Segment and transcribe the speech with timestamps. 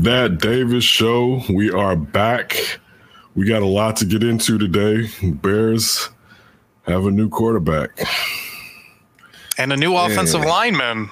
[0.00, 1.42] That Davis show.
[1.50, 2.56] We are back.
[3.34, 5.10] We got a lot to get into today.
[5.22, 6.08] Bears
[6.84, 7.90] have a new quarterback.
[9.58, 11.10] And a new offensive lineman.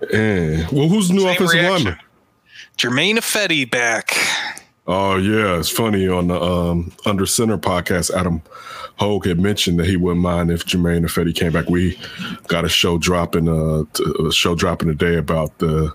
[0.00, 1.84] Well, who's the new Same offensive reaction.
[1.84, 1.98] lineman?
[2.78, 4.10] Germain Ifedi back.
[4.86, 8.10] Oh yeah, it's funny on the um, Under Center podcast.
[8.14, 8.40] Adam
[8.98, 11.68] Hoge had mentioned that he wouldn't mind if Germain Ifedi came back.
[11.68, 11.98] We
[12.46, 13.84] got a show dropping uh,
[14.26, 15.92] a show dropping today about the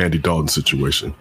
[0.00, 1.14] Andy Dalton situation.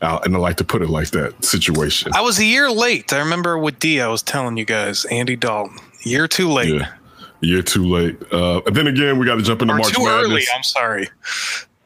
[0.00, 2.12] Uh, and I like to put it like that situation.
[2.14, 3.12] I was a year late.
[3.12, 5.76] I remember with D, I was telling you guys, Andy Dalton.
[6.04, 6.72] Year too late.
[6.72, 6.92] Yeah,
[7.40, 8.16] year too late.
[8.32, 10.24] Uh, and then again, we got to jump into Or March too Madness.
[10.30, 10.42] early.
[10.54, 11.08] I'm sorry.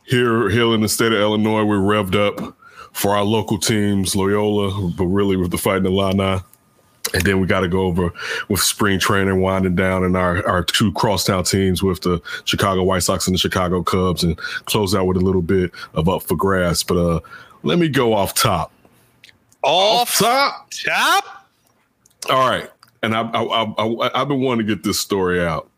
[0.04, 2.54] here here in the state of Illinois, we're revved up
[2.92, 6.42] for our local teams, Loyola, but really with the fighting Illini.
[7.14, 8.10] And then we got to go over
[8.48, 13.02] with spring training winding down and our, our two crosstown teams with the Chicago White
[13.02, 16.36] Sox and the Chicago Cubs and close out with a little bit of up for
[16.36, 16.82] grabs.
[16.82, 17.20] But uh,
[17.62, 18.72] let me go off top.
[19.62, 20.70] Off top.
[20.70, 21.46] top.
[22.30, 22.70] All right.
[23.02, 25.68] And I, I, I, I, I've been wanting to get this story out.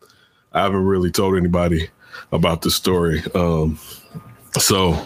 [0.53, 1.89] I haven't really told anybody
[2.31, 3.21] about this story.
[3.33, 3.77] Um,
[4.57, 5.05] so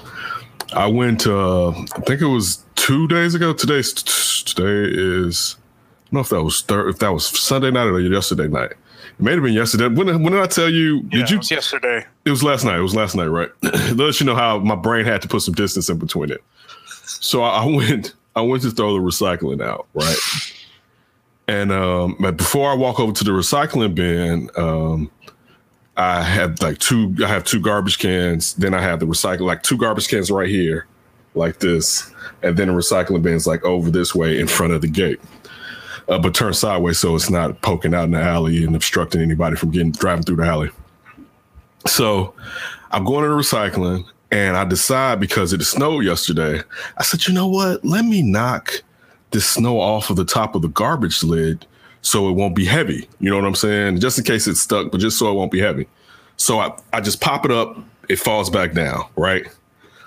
[0.73, 3.53] I went, uh, I think it was two days ago.
[3.53, 5.55] Today's today is,
[6.11, 8.71] know if that was third, if that was Sunday night or yesterday night.
[8.71, 9.87] It may have been yesterday.
[9.87, 10.97] When, when did I tell you?
[11.11, 11.35] Yeah, did you?
[11.35, 12.05] it was yesterday.
[12.25, 12.79] It was last night.
[12.79, 13.49] It was last night, right?
[13.93, 16.43] Let you know how my brain had to put some distance in between it.
[17.05, 20.17] So I I went, I went to throw the recycling out, right?
[21.47, 25.09] And um, but before I walk over to the recycling bin, um,
[25.97, 27.15] I have like two.
[27.23, 28.53] I have two garbage cans.
[28.53, 30.85] Then I have the recycle, like two garbage cans right here,
[31.33, 34.87] like this, and then the recycling bin's like over this way in front of the
[34.87, 35.19] gate,
[36.09, 39.55] uh, but turned sideways so it's not poking out in the alley and obstructing anybody
[39.55, 40.69] from getting driving through the alley.
[41.87, 42.33] So
[42.91, 46.61] I'm going to the recycling and I decide because it snowed yesterday,
[46.97, 47.83] I said, you know what?
[47.83, 48.83] Let me knock
[49.31, 51.65] this snow off of the top of the garbage lid
[52.01, 53.07] so it won't be heavy.
[53.19, 53.99] You know what I'm saying?
[53.99, 55.87] Just in case it's stuck, but just so it won't be heavy.
[56.37, 57.77] So I, I just pop it up,
[58.07, 59.45] it falls back down, right?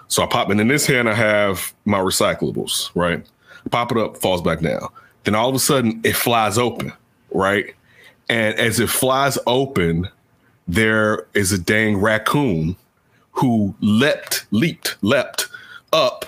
[0.09, 3.25] So I pop it in this hand, I have my recyclables, right?
[3.71, 4.89] Pop it up, falls back down.
[5.25, 6.93] Then all of a sudden it flies open,
[7.33, 7.75] right?
[8.29, 10.09] And as it flies open,
[10.69, 12.77] there is a dang raccoon
[13.33, 15.49] who leapt, leaped, leapt
[15.93, 16.27] up.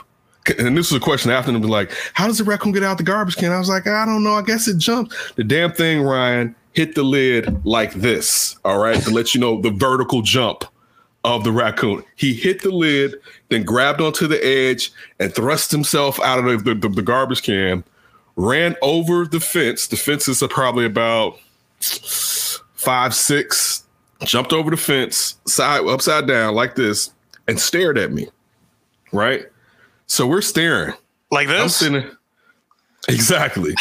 [0.59, 3.05] And this was a question after them, like, how does the raccoon get out the
[3.05, 3.53] garbage can?
[3.53, 4.34] I was like, I don't know.
[4.34, 5.15] I guess it jumped.
[5.37, 9.61] The damn thing, Ryan, hit the lid like this, all right, to let you know
[9.61, 10.65] the vertical jump
[11.25, 12.05] of the raccoon.
[12.16, 13.15] He hit the lid,
[13.49, 17.82] then grabbed onto the edge and thrust himself out of the, the, the garbage can,
[18.37, 19.87] ran over the fence.
[19.87, 21.39] The fences are probably about
[22.75, 23.84] five, six,
[24.25, 27.12] jumped over the fence, side upside down like this,
[27.49, 28.28] and stared at me.
[29.12, 29.47] Right?
[30.06, 30.94] So we're staring.
[31.31, 31.77] Like I'm this?
[31.77, 32.09] sitting
[33.09, 33.75] exactly.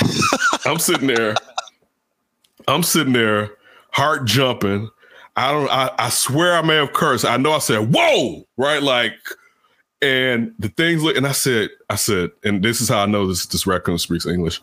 [0.66, 1.36] I'm sitting there.
[2.68, 3.52] I'm sitting there,
[3.92, 4.90] heart jumping.
[5.36, 5.70] I don't.
[5.70, 7.26] I, I swear I may have cursed.
[7.26, 9.14] I know I said "whoa" right, like,
[10.04, 11.16] and the things look.
[11.16, 14.26] And I said, I said, and this is how I know this this raccoon speaks
[14.26, 14.62] English.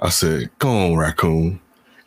[0.00, 1.60] I said, "Go on, raccoon,"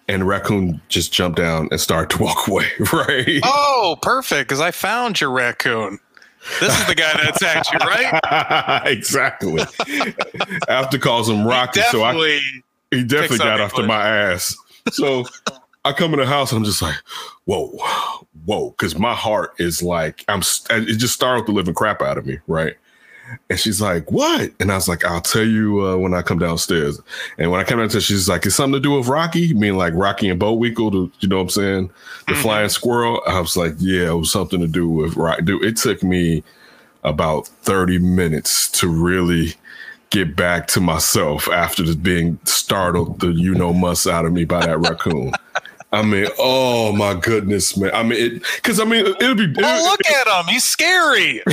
[0.07, 2.67] and the raccoon just jumped down and started to walk away.
[2.91, 3.41] Right?
[3.43, 4.47] Oh, perfect.
[4.47, 5.99] Because I found your raccoon.
[6.59, 8.81] This is the guy that attacked you, right?
[8.91, 9.63] exactly.
[10.67, 12.39] After calls him Rocky, so I
[12.89, 14.55] he definitely got after my ass.
[14.91, 15.25] So
[15.85, 16.95] I come in the house and I'm just like,
[17.45, 17.77] whoa,
[18.45, 20.41] whoa, because my heart is like, I'm.
[20.69, 22.75] It just startled the living crap out of me, right?
[23.49, 24.51] And she's like, what?
[24.59, 26.99] And I was like, I'll tell you uh, when I come downstairs.
[27.37, 29.93] And when I come downstairs, she's like, it's something to do with Rocky, meaning like
[29.95, 31.87] Rocky and Bullwinkle, the, you know what I'm saying?
[32.27, 32.41] The Mm-hmm.
[32.41, 33.21] flying squirrel.
[33.25, 35.43] I was like, yeah, it was something to do with Rocky.
[35.43, 36.43] Dude, it took me
[37.03, 39.53] about 30 minutes to really
[40.09, 44.43] get back to myself after just being startled the you know muss out of me
[44.43, 45.31] by that raccoon.
[45.93, 47.91] I mean, oh my goodness, man.
[47.93, 49.53] I mean, it because I mean, it'll be.
[49.61, 50.45] Oh, look at him.
[50.47, 51.41] He's scary.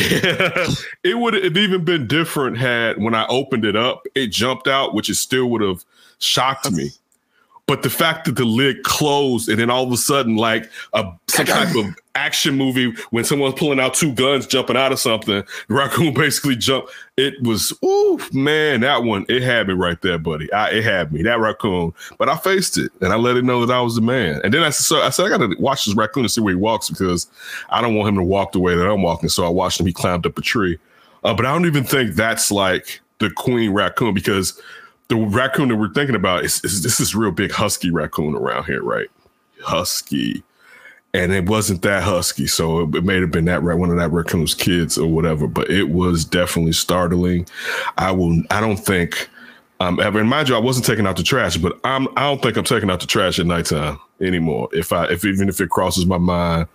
[1.02, 4.94] it would have even been different had when I opened it up, it jumped out,
[4.94, 5.84] which it still would have
[6.18, 6.90] shocked me.
[7.66, 11.04] But the fact that the lid closed and then all of a sudden, like a
[11.28, 15.44] some type of action movie when someone's pulling out two guns, jumping out of something.
[15.68, 16.92] The raccoon basically jumped.
[17.16, 20.52] It was, ooh, man, that one, it had me right there, buddy.
[20.52, 21.94] I, it had me, that raccoon.
[22.18, 24.40] But I faced it and I let it know that I was the man.
[24.44, 26.40] And then I said, so I said, I got to watch this raccoon and see
[26.40, 27.26] where he walks because
[27.70, 29.28] I don't want him to walk the way that I'm walking.
[29.28, 29.86] So I watched him.
[29.86, 30.78] He climbed up a tree.
[31.24, 34.60] Uh, but I don't even think that's like the queen raccoon because
[35.08, 38.64] the raccoon that we're thinking about is, is this is real big husky raccoon around
[38.64, 39.08] here, right?
[39.62, 40.42] Husky.
[41.18, 44.10] And it wasn't that husky, so it, it may have been that one of that
[44.12, 45.46] raccoon's kids or whatever.
[45.46, 47.46] But it was definitely startling.
[47.96, 48.42] I will.
[48.50, 49.28] I don't think
[49.80, 50.20] um, ever.
[50.20, 52.08] And mind you, I wasn't taking out the trash, but I'm.
[52.16, 54.68] I don't think I'm taking out the trash at nighttime anymore.
[54.72, 56.68] If I, if even if it crosses my mind,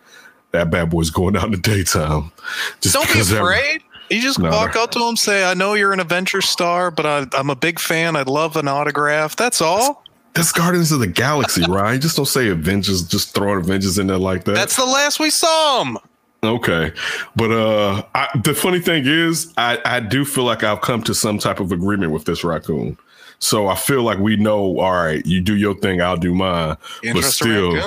[0.52, 2.32] that bad boy's going out in the daytime.
[2.82, 3.82] Just Don't be that- afraid.
[4.10, 7.06] You just No, walk up to him, say, "I know you're an adventure star, but
[7.06, 8.16] I, I'm a big fan.
[8.16, 10.03] I'd love an autograph." That's all.
[10.36, 12.00] That's Guardians of the Galaxy, right?
[12.02, 13.04] Just don't say Avengers.
[13.04, 14.56] Just throwing Avengers in there like that.
[14.56, 15.98] That's the last we saw him.
[16.44, 16.92] Okay,
[17.38, 21.14] but uh, I, the funny thing is, I I do feel like I've come to
[21.14, 22.98] some type of agreement with this raccoon.
[23.40, 24.80] So I feel like we know.
[24.80, 26.76] All right, you do your thing, I'll do mine.
[27.14, 27.82] But still,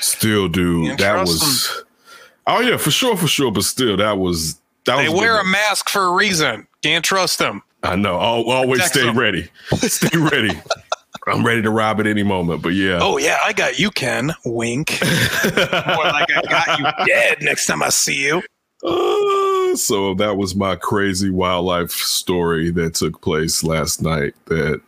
[0.00, 1.84] still, dude, that was.
[2.46, 3.50] Oh yeah, for sure, for sure.
[3.52, 5.18] But still, that was that They was.
[5.20, 6.66] wear a mask for a reason.
[6.82, 7.62] Can't trust them.
[7.82, 8.20] I know.
[8.20, 9.18] Al- Always Protect stay them.
[9.18, 9.48] ready.
[9.76, 10.60] Stay ready.
[11.26, 12.62] I'm ready to rob at any moment.
[12.62, 12.98] But yeah.
[13.00, 14.32] Oh yeah, I got you, Ken.
[14.44, 14.98] Wink.
[15.00, 18.42] More like I got you dead next time I see you.
[18.84, 24.34] Uh, so that was my crazy wildlife story that took place last night.
[24.46, 24.80] That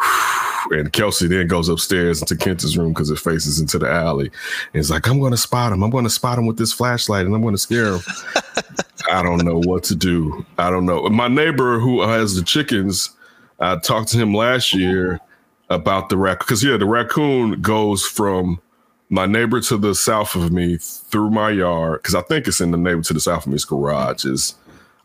[0.70, 4.26] and Kelsey then goes upstairs into Kent's room because it faces into the alley.
[4.26, 5.82] And he's like, I'm going to spot him.
[5.82, 8.00] I'm going to spot him with this flashlight and I'm going to scare him.
[9.12, 10.44] I don't know what to do.
[10.58, 11.08] I don't know.
[11.08, 13.10] My neighbor who has the chickens,
[13.60, 15.20] I talked to him last year
[15.68, 18.60] about the raccoon because yeah, the raccoon goes from
[19.08, 22.70] my neighbor to the south of me through my yard because I think it's in
[22.70, 24.24] the neighbor to the south of me's garage.
[24.24, 24.54] Is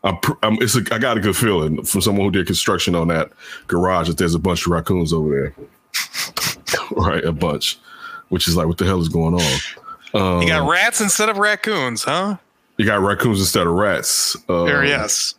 [0.04, 3.08] I'm, I'm it's a, I got a good feeling from someone who did construction on
[3.08, 3.30] that
[3.68, 5.66] garage that there's a bunch of raccoons over there,
[6.92, 7.24] right?
[7.24, 7.78] A bunch,
[8.28, 9.60] which is like what the hell is going on?
[10.14, 12.36] Um, You got rats instead of raccoons, huh?
[12.78, 14.36] you got raccoons instead of rats.
[14.48, 15.34] Um, There, yes.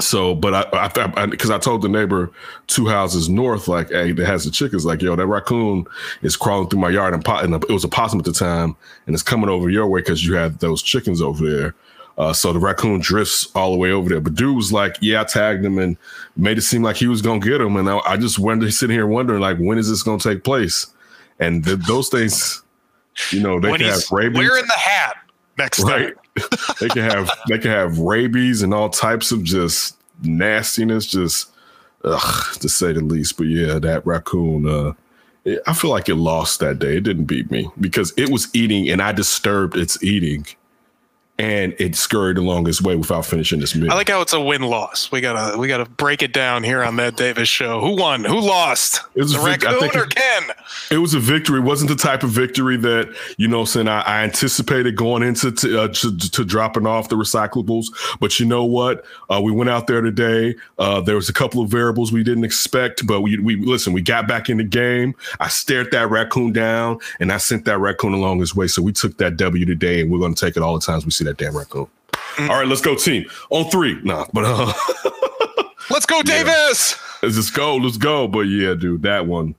[0.00, 2.30] So, but I, I, because I, told the neighbor
[2.66, 5.84] two houses north, like, hey, that has the chickens, like, yo, that raccoon
[6.22, 8.74] is crawling through my yard, and, po- and it was a possum at the time,
[9.06, 11.74] and it's coming over your way because you had those chickens over there.
[12.16, 14.20] Uh, so the raccoon drifts all the way over there.
[14.20, 15.96] But dude was like, yeah, I tagged him and
[16.36, 18.94] made it seem like he was gonna get him, and I, I just wondered, sitting
[18.94, 20.86] here wondering, like, when is this gonna take place?
[21.38, 22.62] And th- those things,
[23.30, 25.16] you know, they when can have rabies wearing the hat
[25.58, 26.14] next right?
[26.80, 31.50] they can have they can have rabies and all types of just nastiness, just
[32.04, 33.36] ugh, to say the least.
[33.36, 34.92] But yeah, that raccoon, uh,
[35.44, 36.96] it, I feel like it lost that day.
[36.96, 40.46] It didn't beat me because it was eating and I disturbed its eating,
[41.42, 43.90] and it scurried along its way without finishing this meal.
[43.90, 45.10] I like how it's a win loss.
[45.10, 47.80] We gotta we gotta break it down here on that Davis show.
[47.80, 48.22] Who won?
[48.22, 49.00] Who lost?
[49.16, 50.42] It was the a vic- raccoon or it- Ken?
[50.92, 51.58] it was a victory.
[51.58, 55.50] It wasn't the type of victory that you know, saying I, I anticipated going into
[55.50, 57.86] to, uh, to, to dropping off the recyclables.
[58.20, 59.04] But you know what?
[59.28, 60.54] Uh, we went out there today.
[60.78, 63.92] Uh, there was a couple of variables we didn't expect, but we we listen.
[63.92, 65.16] We got back in the game.
[65.40, 68.68] I stared that raccoon down, and I sent that raccoon along his way.
[68.68, 71.04] So we took that W today, and we're going to take it all the times
[71.04, 71.86] we see that damn raccoon.
[72.38, 74.00] All right, let's go, team on three.
[74.02, 74.72] Nah, but uh,
[75.90, 76.96] Let's go, Davis.
[77.22, 77.76] let's just go.
[77.76, 78.26] Let's go.
[78.26, 79.54] But yeah, dude, that one.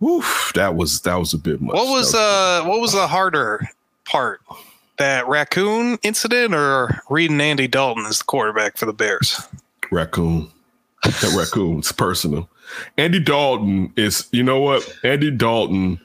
[0.00, 1.74] Whew, that was that was a bit much.
[1.74, 3.68] What was That uh what was the harder
[4.04, 4.40] part?
[4.98, 9.40] That raccoon incident or reading Andy Dalton as the quarterback for the Bears?
[9.92, 10.50] raccoon.
[11.04, 11.78] That raccoon.
[11.78, 12.48] It's personal.
[12.96, 14.88] Andy Dalton is, you know what?
[15.04, 16.00] Andy Dalton,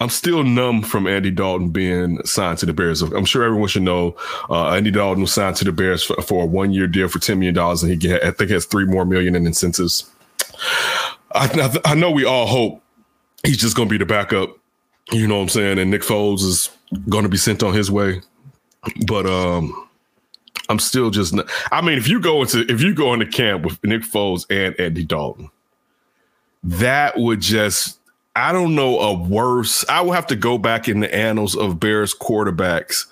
[0.00, 3.00] I'm still numb from Andy Dalton being signed to the Bears.
[3.00, 4.16] I'm sure everyone should know
[4.50, 7.20] uh, Andy Dalton was signed to the Bears for, for a one year deal for
[7.20, 10.10] $10 million, and he get, I think has three more million in incentives.
[11.34, 12.82] I, I, know we all hope
[13.44, 14.56] he's just going to be the backup.
[15.12, 15.78] You know what I'm saying?
[15.78, 16.70] And Nick Foles is
[17.08, 18.20] going to be sent on his way.
[19.06, 19.88] But um,
[20.68, 21.34] I'm still just.
[21.72, 24.78] I mean, if you go into if you go into camp with Nick Foles and
[24.78, 25.50] Andy Dalton,
[26.62, 27.98] that would just.
[28.36, 29.84] I don't know a worse.
[29.88, 33.06] I will have to go back in the annals of Bears quarterbacks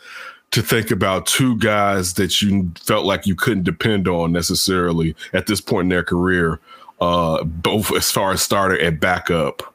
[0.50, 5.46] to think about two guys that you felt like you couldn't depend on necessarily at
[5.46, 6.60] this point in their career,
[7.00, 9.72] uh, both as far as starter and backup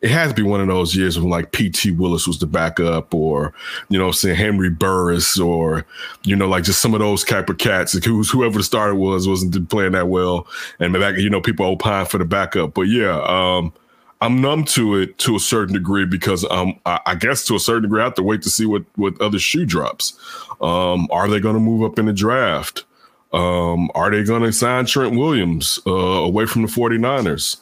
[0.00, 3.12] it has to be one of those years when like PT Willis was the backup
[3.12, 3.52] or,
[3.88, 5.84] you know, saying Henry Burris or,
[6.22, 7.94] you know, like just some of those type of cats.
[7.94, 10.46] Like who's whoever the starter was wasn't playing that well.
[10.78, 12.74] And back, you know, people opine for the backup.
[12.74, 13.72] But yeah, um,
[14.20, 17.60] I'm numb to it to a certain degree because um I, I guess to a
[17.60, 20.18] certain degree I have to wait to see what what other shoe drops.
[20.60, 22.84] Um, are they going to move up in the draft?
[23.32, 27.58] Um, are they going to sign Trent Williams uh, away from the 49ers?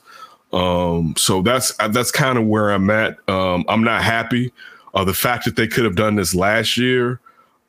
[0.53, 3.19] Um, so that's that's kind of where I'm at.
[3.29, 4.53] Um, I'm not happy.
[4.95, 7.21] Uh, the fact that they could have done this last year,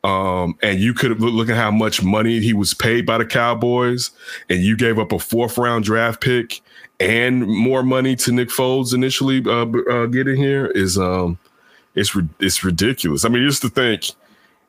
[0.04, 4.12] um, and you could look at how much money he was paid by the Cowboys,
[4.50, 6.62] and you gave up a fourth round draft pick
[7.00, 11.38] and more money to Nick Foles initially uh, uh, getting here is um,
[11.96, 13.26] it's it's ridiculous.
[13.26, 14.12] I mean, just to think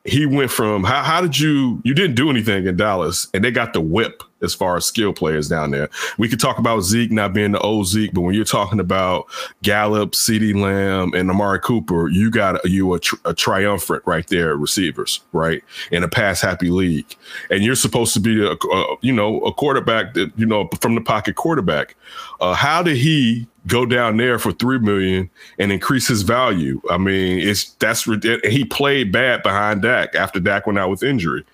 [0.05, 3.51] he went from how how did you you didn't do anything in Dallas and they
[3.51, 5.89] got the whip as far as skill players down there.
[6.17, 9.27] We could talk about Zeke not being the old Zeke, but when you're talking about
[9.63, 14.55] Gallup, CeeDee Lamb, and Amari Cooper, you got you a, tr- a triumphant right there,
[14.55, 17.15] receivers, right in a pass happy league,
[17.49, 20.95] and you're supposed to be a, a you know a quarterback that you know from
[20.95, 21.95] the pocket quarterback.
[22.39, 26.81] Uh, how did he go down there for three million and increase his value?
[26.89, 28.05] I mean, it's that's
[28.43, 31.45] he played bad behind Dak after Dak went out with injury.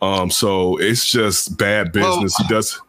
[0.00, 2.34] Um, so it's just bad business.
[2.38, 2.80] Well, he does.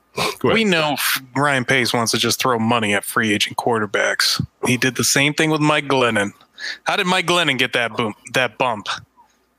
[0.43, 0.97] We know
[1.35, 4.45] Ryan Pace wants to just throw money at free agent quarterbacks.
[4.65, 6.31] He did the same thing with Mike Glennon.
[6.83, 8.87] How did Mike Glennon get that boom, that bump?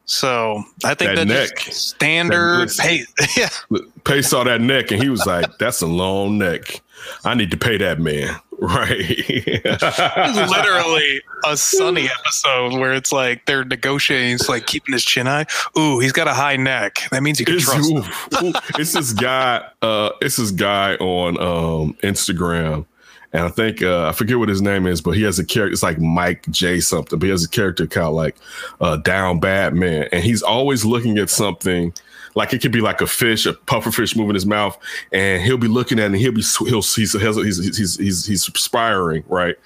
[0.05, 3.37] So I think that, that neck standard that, Pace.
[3.37, 6.83] Yeah, Pace saw that neck and he was like, "That's a long neck.
[7.25, 8.91] I need to pay that man." Right.
[9.01, 15.25] it's literally a sunny episode where it's like they're negotiating, it's like keeping his chin
[15.25, 15.47] high.
[15.79, 16.99] Ooh, he's got a high neck.
[17.11, 18.05] That means you can it's, trust him.
[18.79, 22.85] it's this guy, uh, it's this guy on um Instagram.
[23.33, 25.73] And I think uh, I forget what his name is, but he has a character.
[25.73, 28.37] It's like Mike J something, but he has a character called like
[28.81, 31.95] uh, Down Bad Man, and he's always looking at something
[32.35, 34.79] like it could be like a fish, a puffer fish moving his mouth,
[35.13, 38.49] and he'll be looking at it and he'll be he'll he's he's he's he's, he's
[38.49, 39.57] perspiring, right?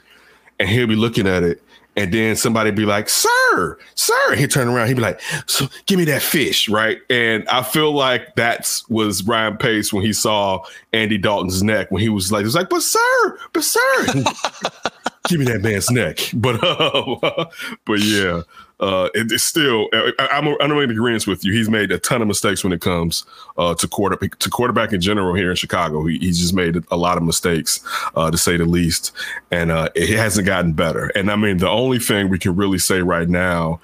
[0.59, 1.62] And he'll be looking at it,
[1.97, 5.99] and then somebody be like, "Sir, sir," he turn around, he'd be like, "So give
[5.99, 7.00] me that fish," right?
[7.11, 12.02] And I feel like that was Ryan Pace when he saw Andy Dalton's neck when
[12.02, 13.80] he was like, "He was like, but sir, but sir."
[15.28, 16.18] give me that man's neck.
[16.35, 17.47] But uh,
[17.85, 18.42] but yeah,
[18.81, 21.52] uh, it, it's still I, I'm I'm in agreement with you.
[21.52, 23.25] He's made a ton of mistakes when it comes
[23.57, 26.04] uh, to quarter to quarterback in general here in Chicago.
[26.07, 27.81] He, he's just made a lot of mistakes
[28.16, 29.12] uh, to say the least,
[29.50, 31.07] and uh, it hasn't gotten better.
[31.14, 33.81] And I mean, the only thing we can really say right now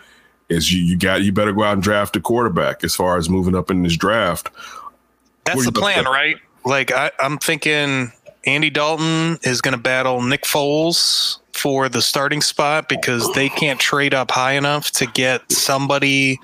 [0.49, 2.83] is you you got you better go out and draft a quarterback.
[2.83, 4.51] As far as moving up in this draft,
[5.45, 6.37] that's the plan, right?
[6.65, 8.13] Like I, I'm thinking
[8.45, 13.79] Andy Dalton is going to battle Nick Foles for the starting spot because they can't
[13.79, 16.41] trade up high enough to get somebody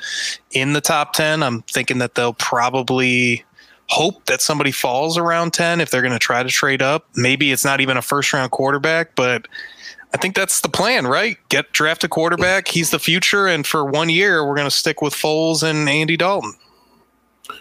[0.51, 1.43] in the top 10.
[1.43, 3.45] I'm thinking that they'll probably
[3.89, 7.07] hope that somebody falls around 10 if they're going to try to trade up.
[7.15, 9.49] Maybe it's not even a first round quarterback, but
[10.13, 11.39] I think that's the plan, right?
[11.49, 12.69] Get draft a quarterback.
[12.69, 13.47] He's the future.
[13.47, 16.53] And for one year, we're going to stick with Foles and Andy Dalton.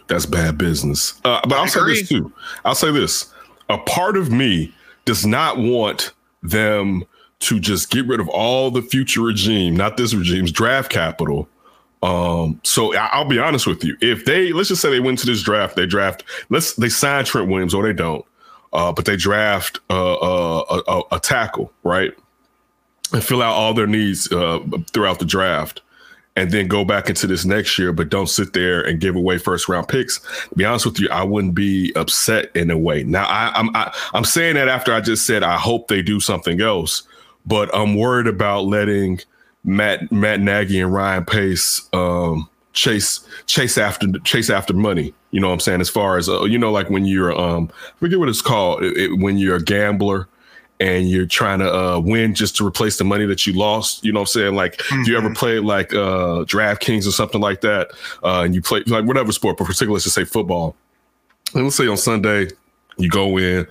[0.07, 1.19] That's bad business.
[1.23, 2.33] Uh, but I'll say this too.
[2.65, 3.31] I'll say this
[3.69, 4.73] a part of me
[5.05, 6.11] does not want
[6.43, 7.05] them
[7.45, 11.47] to just get rid of all the future regime, not this regime's draft capital.
[12.01, 13.97] Um, so I'll be honest with you.
[14.01, 17.25] If they let's just say they went to this draft, they draft let's they sign
[17.25, 18.25] Trent Williams or they don't,
[18.73, 22.13] uh, but they draft uh, uh, a, a, tackle, right?
[23.13, 24.59] And fill out all their needs uh,
[24.91, 25.81] throughout the draft
[26.35, 29.37] and then go back into this next year, but don't sit there and give away
[29.37, 30.19] first round picks.
[30.49, 33.03] To be honest with you, I wouldn't be upset in a way.
[33.03, 35.87] Now, I, I'm I, am i am saying that after I just said I hope
[35.87, 37.03] they do something else,
[37.45, 39.19] but I'm worried about letting
[39.63, 45.13] Matt Matt Nagy and Ryan Pace um, chase chase after chase after money.
[45.31, 45.81] You know what I'm saying?
[45.81, 48.97] As far as uh, you know, like when you're um, forget what it's called it,
[48.97, 50.27] it, when you're a gambler
[50.79, 54.03] and you're trying to uh, win just to replace the money that you lost.
[54.03, 54.55] You know what I'm saying?
[54.55, 55.03] Like, mm-hmm.
[55.03, 55.35] do you ever mm-hmm.
[55.35, 57.91] play like uh, DraftKings or something like that?
[58.23, 60.75] Uh, and you play like whatever sport, but particularly let's just say football.
[61.53, 62.49] And let's say on Sunday,
[62.97, 63.67] you go in,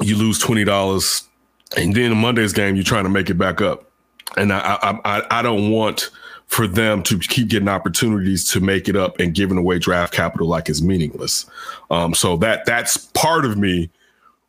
[0.00, 1.28] you lose twenty dollars,
[1.76, 3.90] and then Monday's game, you're trying to make it back up.
[4.36, 6.10] And I, I, I, I don't want
[6.46, 10.48] for them to keep getting opportunities to make it up and giving away draft capital
[10.48, 11.46] like it's meaningless.
[11.90, 13.88] Um, so that that's part of me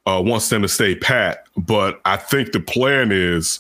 [0.08, 1.46] uh, wants them to stay pat.
[1.56, 3.60] But I think the plan is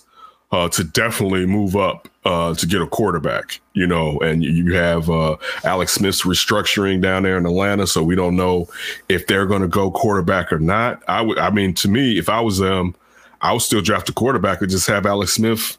[0.51, 5.09] uh, to definitely move up uh, to get a quarterback, you know, and you have
[5.09, 8.67] uh, Alex Smith's restructuring down there in Atlanta, so we don't know
[9.07, 11.01] if they're going to go quarterback or not.
[11.07, 12.95] I would, I mean, to me, if I was them,
[13.41, 15.77] I would still draft a quarterback and just have Alex Smith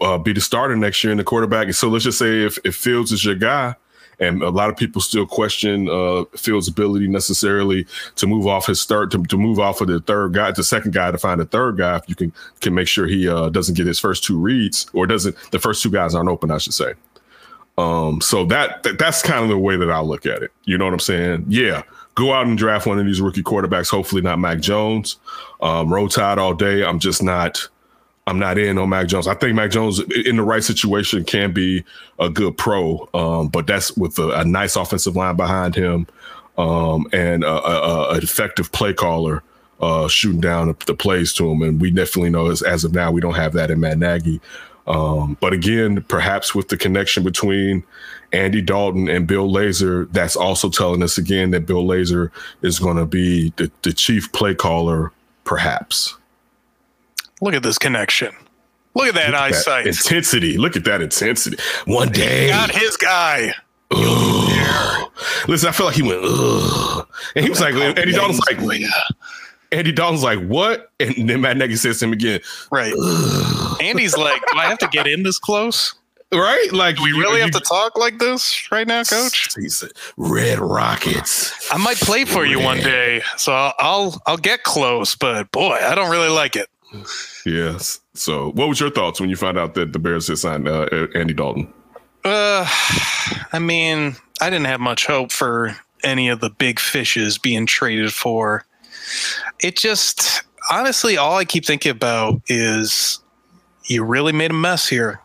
[0.00, 1.72] uh, be the starter next year in the quarterback.
[1.74, 3.76] So let's just say if, if Fields is your guy
[4.18, 8.84] and a lot of people still question uh, Fields' ability necessarily to move off his
[8.84, 11.44] third to, to move off of the third guy, the second guy to find a
[11.44, 11.96] third guy.
[11.96, 15.06] If you can can make sure he uh, doesn't get his first two reads or
[15.06, 16.94] doesn't the first two guys aren't open, I should say.
[17.78, 20.52] Um, so that, that that's kind of the way that I look at it.
[20.64, 21.46] You know what I'm saying?
[21.48, 21.82] Yeah,
[22.14, 23.90] go out and draft one of these rookie quarterbacks.
[23.90, 25.16] Hopefully not Mac Jones.
[25.60, 26.84] Um, roll tide all day.
[26.84, 27.68] I'm just not.
[28.26, 29.26] I'm not in on Mac Jones.
[29.26, 31.84] I think Mac Jones in the right situation can be
[32.20, 36.06] a good pro, um, but that's with a, a, nice offensive line behind him
[36.56, 39.42] um, and an effective play caller
[39.80, 41.62] uh, shooting down the, plays to him.
[41.62, 44.40] And we definitely know as, as of now we don't have that in Matt Nagy.
[44.86, 47.82] Um, but again, perhaps with the connection between
[48.32, 52.30] Andy Dalton and Bill Lazor, that's also telling us again that Bill Lazor
[52.62, 55.12] is going to be the, the chief play caller,
[55.44, 56.16] perhaps.
[57.40, 58.34] Look at this connection.
[58.94, 59.84] Look at that Look at eyesight.
[59.84, 60.58] That intensity.
[60.58, 61.56] Look at that intensity.
[61.86, 62.44] One day.
[62.44, 63.52] He got his guy.
[65.48, 67.06] Listen, I feel like he went, Ugh.
[67.36, 68.70] and he was like, Andy Dalton's like, oh,
[69.70, 70.90] Andy Dalton's like, what?
[71.00, 72.92] And then Matt Nagy says to him again, right.
[73.82, 75.94] Andy's like, do I have to get in this close?
[76.32, 76.68] Right?
[76.72, 79.50] Like, do we really you, have you, to talk like this right now, coach?
[80.16, 81.70] Red Rockets.
[81.70, 85.76] I might play for you one day, so I'll, I'll I'll get close, but boy,
[85.80, 86.68] I don't really like it.
[87.44, 88.00] Yes.
[88.14, 90.86] So, what was your thoughts when you found out that the Bears had signed uh,
[91.14, 91.72] Andy Dalton?
[92.24, 92.66] Uh,
[93.52, 98.12] I mean, I didn't have much hope for any of the big fishes being traded
[98.12, 98.64] for.
[99.60, 103.18] It just honestly, all I keep thinking about is
[103.86, 105.20] you really made a mess here.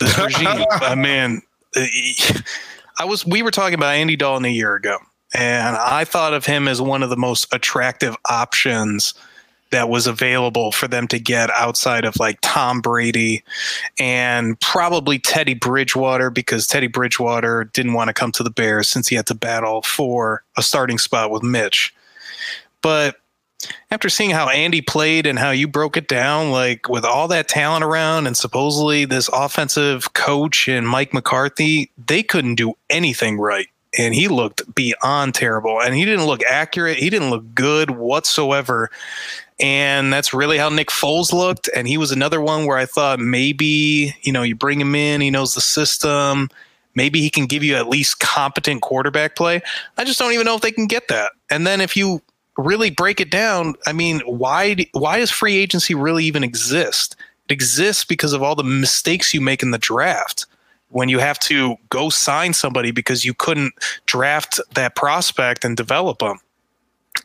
[0.00, 0.46] This regime.
[0.46, 1.42] Uh, I mean,
[1.76, 1.84] uh,
[2.98, 3.24] I was.
[3.26, 4.98] We were talking about Andy Dalton a year ago,
[5.34, 9.14] and I thought of him as one of the most attractive options
[9.70, 13.44] that was available for them to get outside of like Tom Brady
[13.98, 19.06] and probably Teddy Bridgewater because Teddy Bridgewater didn't want to come to the Bears since
[19.06, 21.94] he had to battle for a starting spot with Mitch.
[22.82, 23.19] But
[23.90, 27.48] after seeing how Andy played and how you broke it down, like with all that
[27.48, 33.68] talent around and supposedly this offensive coach and Mike McCarthy, they couldn't do anything right.
[33.98, 35.80] And he looked beyond terrible.
[35.80, 36.98] And he didn't look accurate.
[36.98, 38.90] He didn't look good whatsoever.
[39.58, 41.68] And that's really how Nick Foles looked.
[41.74, 45.20] And he was another one where I thought maybe, you know, you bring him in,
[45.20, 46.48] he knows the system.
[46.94, 49.60] Maybe he can give you at least competent quarterback play.
[49.96, 51.32] I just don't even know if they can get that.
[51.50, 52.22] And then if you
[52.60, 57.16] really break it down, I mean, why why does free agency really even exist?
[57.48, 60.46] It exists because of all the mistakes you make in the draft.
[60.90, 63.74] When you have to go sign somebody because you couldn't
[64.06, 66.40] draft that prospect and develop them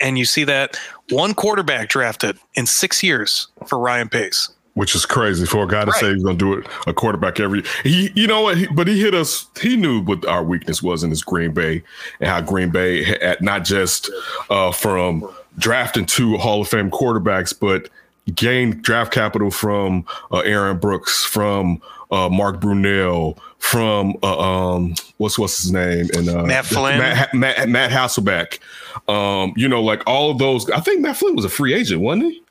[0.02, 4.50] and you see that one quarterback drafted in six years for Ryan Pace.
[4.76, 6.00] Which is crazy for a guy to right.
[6.02, 7.64] say he's going to do it a quarterback every.
[7.84, 8.58] He, you know what?
[8.58, 9.48] He, but he hit us.
[9.62, 11.82] He knew what our weakness was in his Green Bay
[12.20, 14.12] and how Green Bay had not just
[14.50, 17.90] uh, from drafting two Hall of Fame quarterbacks, but
[18.34, 25.38] gained draft capital from uh, Aaron Brooks, from uh, Mark Brunell, from uh, um, what's
[25.40, 28.60] what's his name, and uh, Matt Flynn, Matt, Matt, Matt Hasselbeck.
[29.08, 30.70] Um, you know, like all of those.
[30.70, 32.44] I think Matt Flynn was a free agent, wasn't he?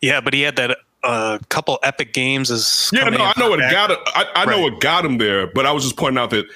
[0.00, 3.58] Yeah, but he had that a couple epic games is yeah no i know what
[3.58, 4.48] got I, I right.
[4.48, 6.46] know what got him there but i was just pointing out that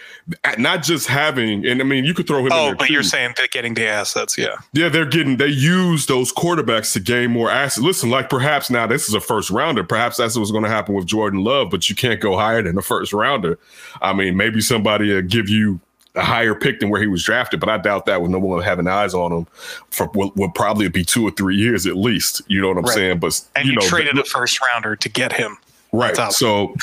[0.58, 2.92] not just having and i mean you could throw him oh but too.
[2.92, 4.56] you're saying they're getting the assets yeah.
[4.72, 7.84] Yeah they're getting they use those quarterbacks to gain more assets.
[7.84, 9.82] Listen like perhaps now this is a first rounder.
[9.82, 12.76] Perhaps that's what's going to happen with jordan love but you can't go higher than
[12.76, 13.58] a first rounder.
[14.02, 15.80] I mean maybe somebody will give you
[16.14, 18.62] a higher pick than where he was drafted, but I doubt that with no one
[18.62, 19.46] having eyes on him
[19.90, 22.42] for what would probably be two or three years at least.
[22.46, 22.94] You know what I'm right.
[22.94, 23.18] saying?
[23.18, 25.56] But and you, you know, traded a first rounder to get him.
[25.92, 26.16] Right.
[26.32, 26.74] So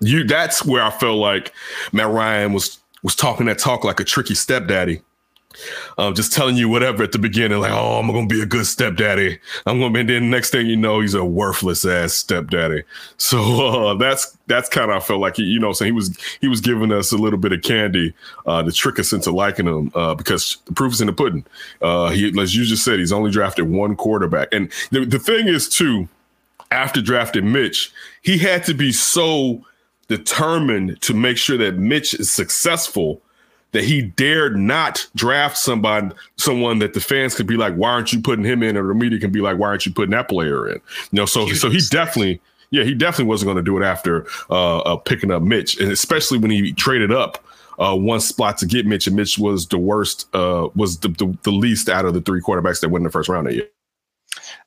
[0.00, 1.52] you that's where I felt like
[1.92, 5.02] Matt Ryan was was talking that talk like a tricky stepdaddy
[5.98, 8.66] um, just telling you whatever at the beginning, like, oh, I'm gonna be a good
[8.66, 9.38] stepdaddy.
[9.66, 10.00] I'm gonna be.
[10.00, 12.82] And then next thing you know, he's a worthless ass stepdaddy.
[13.16, 16.16] So uh, that's that's kind of I felt like he, you know, so he was
[16.40, 18.14] he was giving us a little bit of candy
[18.46, 21.44] uh, to trick us into liking him uh, because the proof is in the pudding.
[21.80, 25.48] Uh, he, as you just said, he's only drafted one quarterback, and the the thing
[25.48, 26.08] is too,
[26.70, 29.64] after drafting Mitch, he had to be so
[30.08, 33.22] determined to make sure that Mitch is successful
[33.74, 38.12] that he dared not draft somebody, someone that the fans could be like, why aren't
[38.12, 38.76] you putting him in?
[38.76, 40.80] Or the media can be like, why aren't you putting that player in?
[41.10, 44.26] You know, so so he definitely, yeah, he definitely wasn't going to do it after
[44.48, 47.44] uh, uh, picking up Mitch, and especially when he traded up
[47.80, 51.36] uh, one spot to get Mitch, and Mitch was the worst, uh, was the, the,
[51.42, 53.68] the least out of the three quarterbacks that went in the first round that year.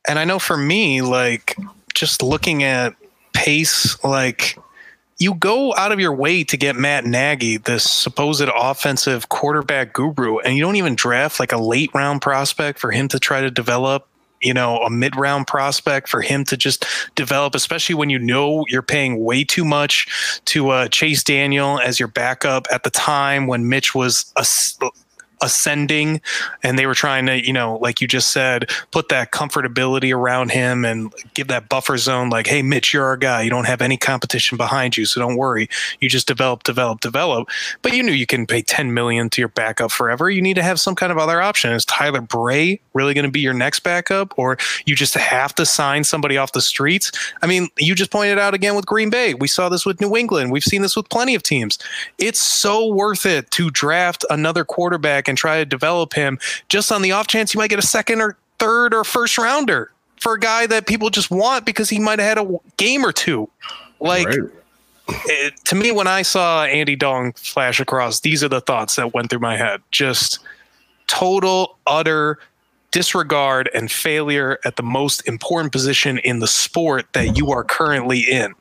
[0.06, 1.56] And I know for me, like
[1.94, 2.94] just looking at
[3.34, 4.58] pace, like
[5.20, 10.40] you go out of your way to get Matt Nagy, this supposed offensive quarterback guru,
[10.40, 13.52] and you don't even draft like a late round prospect for him to try to
[13.52, 14.08] develop
[14.42, 18.66] you know, a mid round prospect for him to just develop, especially when you know
[18.68, 23.48] you're paying way too much to uh, Chase Daniel as your backup at the time
[23.48, 24.46] when Mitch was a,
[25.42, 26.22] ascending
[26.64, 30.52] and they were trying to you know like you just said put that comfortability around
[30.52, 33.42] him and give that buffer zone like hey mitch you're our guy.
[33.42, 35.70] You don't have any competition behind you so don't worry.
[36.00, 37.50] You just develop develop develop.
[37.82, 40.30] But you knew you can pay 10 million to your backup forever.
[40.30, 41.72] You need to have some kind of other option.
[41.72, 45.66] Is tyler bray really going to be your next backup or you just have to
[45.66, 47.12] sign somebody off the streets?
[47.42, 49.34] I mean you just pointed out again with green bay.
[49.34, 50.52] We saw this with new england.
[50.52, 51.78] We've seen this with plenty of teams.
[52.18, 57.02] It's so worth it to draft another quarterback and try to develop him just on
[57.02, 60.40] the off chance you might get a second or third or first rounder for a
[60.40, 63.50] guy that people just want because he might have had a game or two.
[64.00, 64.40] Like right.
[65.08, 69.14] it, to me, when I saw Andy Dong flash across, these are the thoughts that
[69.14, 69.82] went through my head.
[69.92, 70.40] Just
[71.08, 72.40] total, utter
[72.92, 78.22] disregard and failure at the most important position in the sport that you are currently
[78.22, 78.56] in.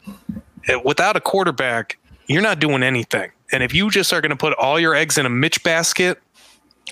[0.84, 3.30] Without a quarterback, you're not doing anything.
[3.52, 6.18] And if you just are going to put all your eggs in a Mitch basket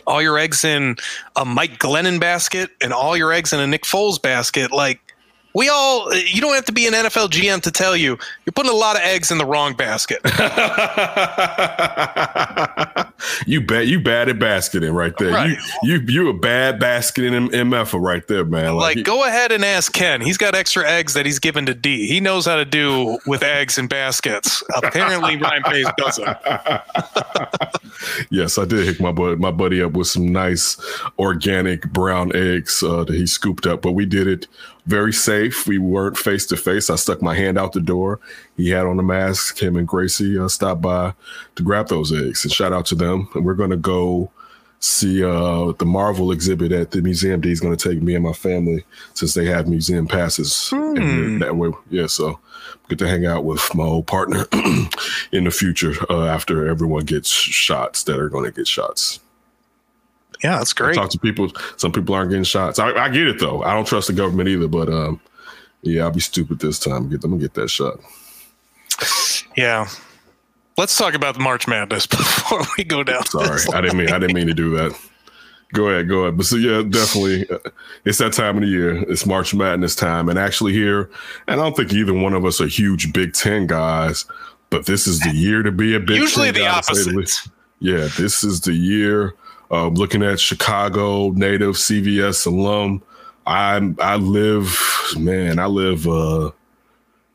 [0.06, 0.96] all your eggs in
[1.36, 4.72] a Mike Glennon basket and all your eggs in a Nick Foles basket.
[4.72, 5.13] Like
[5.54, 8.72] we all, you don't have to be an NFL GM to tell you you're putting
[8.72, 10.20] a lot of eggs in the wrong basket.
[13.46, 15.32] you bet you bad at basketing right there.
[15.32, 15.56] Right.
[15.82, 18.74] You you you a bad basketing MF right there, man.
[18.74, 20.20] Like, like go ahead and ask Ken.
[20.20, 22.06] He's got extra eggs that he's given to D.
[22.06, 24.62] He knows how to do with eggs and baskets.
[24.76, 26.24] Apparently Ryan Pace doesn't.
[28.30, 30.80] yes, I did hook my buddy, my buddy up with some nice
[31.18, 34.46] organic brown eggs uh, that he scooped up, but we did it
[34.86, 35.66] very safe.
[35.66, 36.90] We weren't face to face.
[36.90, 38.20] I stuck my hand out the door.
[38.56, 39.60] He had on a mask.
[39.60, 41.14] Him and Gracie uh, stopped by
[41.56, 42.44] to grab those eggs.
[42.44, 43.28] And shout out to them.
[43.34, 44.30] And we're gonna go
[44.80, 47.42] see uh, the Marvel exhibit at the museum.
[47.42, 50.68] He's gonna take me and my family since they have museum passes.
[50.68, 51.38] Hmm.
[51.38, 52.06] That way, yeah.
[52.06, 52.38] So
[52.88, 54.46] get to hang out with my old partner
[55.32, 59.20] in the future uh, after everyone gets shots that are going to get shots.
[60.42, 60.98] Yeah, that's great.
[60.98, 61.52] I talk to people.
[61.76, 62.78] Some people aren't getting shots.
[62.78, 63.62] I, I, get it though.
[63.62, 64.68] I don't trust the government either.
[64.68, 65.20] But um,
[65.82, 67.08] yeah, I'll be stupid this time.
[67.08, 68.00] Get them and get that shot.
[69.56, 69.88] Yeah.
[70.76, 73.24] Let's talk about the March Madness before we go down.
[73.26, 74.98] Sorry, I didn't mean I didn't mean to do that.
[75.72, 76.36] Go ahead, go ahead.
[76.36, 77.58] But so yeah, definitely, uh,
[78.04, 79.02] it's that time of the year.
[79.10, 81.10] It's March Madness time, and actually here,
[81.46, 84.24] and I don't think either one of us are huge Big Ten guys,
[84.70, 87.50] but this is the year to be a Big Usually Ten the opposite.
[87.80, 89.34] Yeah, this is the year
[89.74, 93.02] uh, looking at Chicago native CVS alum,
[93.44, 94.78] I I live,
[95.18, 96.52] man, I live uh,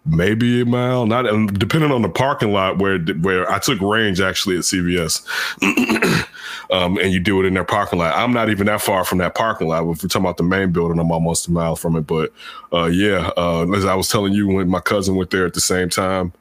[0.06, 1.24] maybe a mile, not
[1.56, 5.26] depending on the parking lot where where I took range actually at CVS,
[6.72, 8.16] um, and you do it in their parking lot.
[8.16, 9.82] I'm not even that far from that parking lot.
[9.82, 12.08] If we're talking about the main building, I'm almost a mile from it.
[12.08, 12.32] But
[12.72, 15.62] uh, yeah, uh, as I was telling you, when my cousin went there at the
[15.62, 16.32] same time,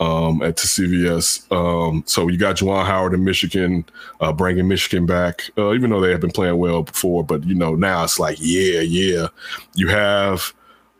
[0.00, 1.50] um, at to CVS.
[1.52, 3.84] Um, so you got Juwan Howard in Michigan,
[4.20, 7.24] uh, bringing Michigan back, uh, even though they have been playing well before.
[7.24, 9.28] But you know now it's like, yeah, yeah.
[9.74, 10.52] You have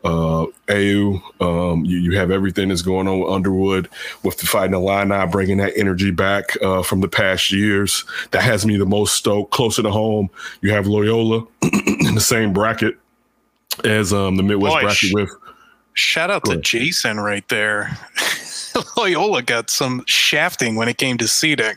[0.05, 1.21] uh, AU.
[1.41, 3.89] Um, you, you have everything that's going on with Underwood
[4.23, 8.05] with the Fighting Illini, bringing that energy back uh, from the past years.
[8.31, 9.51] That has me the most stoked.
[9.51, 10.29] Closer to home,
[10.61, 12.97] you have Loyola in the same bracket
[13.83, 15.29] as um, the Midwest Boy, bracket with.
[15.93, 17.97] Shout out to Jason right there.
[18.97, 21.75] Loyola got some shafting when it came to seating.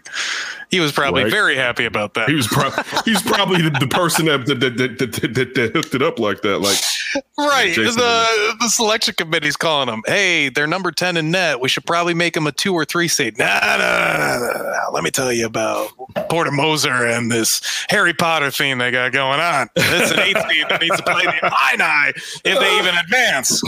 [0.70, 1.32] He was probably right.
[1.32, 2.28] very happy about that.
[2.28, 2.70] He was, pro-
[3.04, 6.42] he's probably the, the, person that that, that, that, that, that hooked it up like
[6.42, 6.58] that.
[6.58, 6.78] Like,
[7.38, 7.74] right.
[7.74, 10.02] the the selection committee's calling him.
[10.06, 11.60] Hey, they're number ten in net.
[11.60, 13.38] We should probably make him a two or three seed.
[13.38, 14.90] Nah, nah, nah, nah, nah.
[14.92, 15.88] Let me tell you about
[16.28, 19.70] Porter Moser and this Harry Potter theme they got going on.
[19.74, 22.12] It's an eight seed that needs to play the Illini
[22.44, 23.62] if they even advance.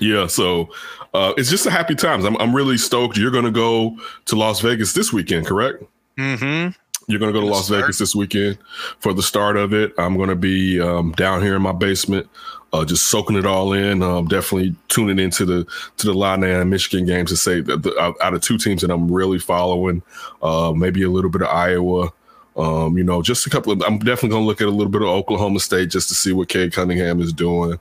[0.00, 0.70] Yeah, so
[1.14, 2.24] uh, it's just a happy times.
[2.24, 3.16] I'm I'm really stoked.
[3.16, 5.84] You're going to go to Las Vegas this weekend, correct?
[6.18, 6.70] Mm-hmm.
[7.08, 7.82] You're going to go to Las start.
[7.82, 8.58] Vegas this weekend
[9.00, 9.92] for the start of it.
[9.98, 12.28] I'm going to be um, down here in my basement,
[12.72, 14.02] uh, just soaking it all in.
[14.02, 15.66] Um, definitely tuning into the
[15.98, 18.90] to the Illini and Michigan games to say that the, out of two teams that
[18.90, 20.02] I'm really following,
[20.42, 22.12] uh, maybe a little bit of Iowa.
[22.56, 23.82] Um, you know, just a couple of.
[23.82, 26.32] I'm definitely going to look at a little bit of Oklahoma State just to see
[26.32, 27.78] what Cade Cunningham is doing.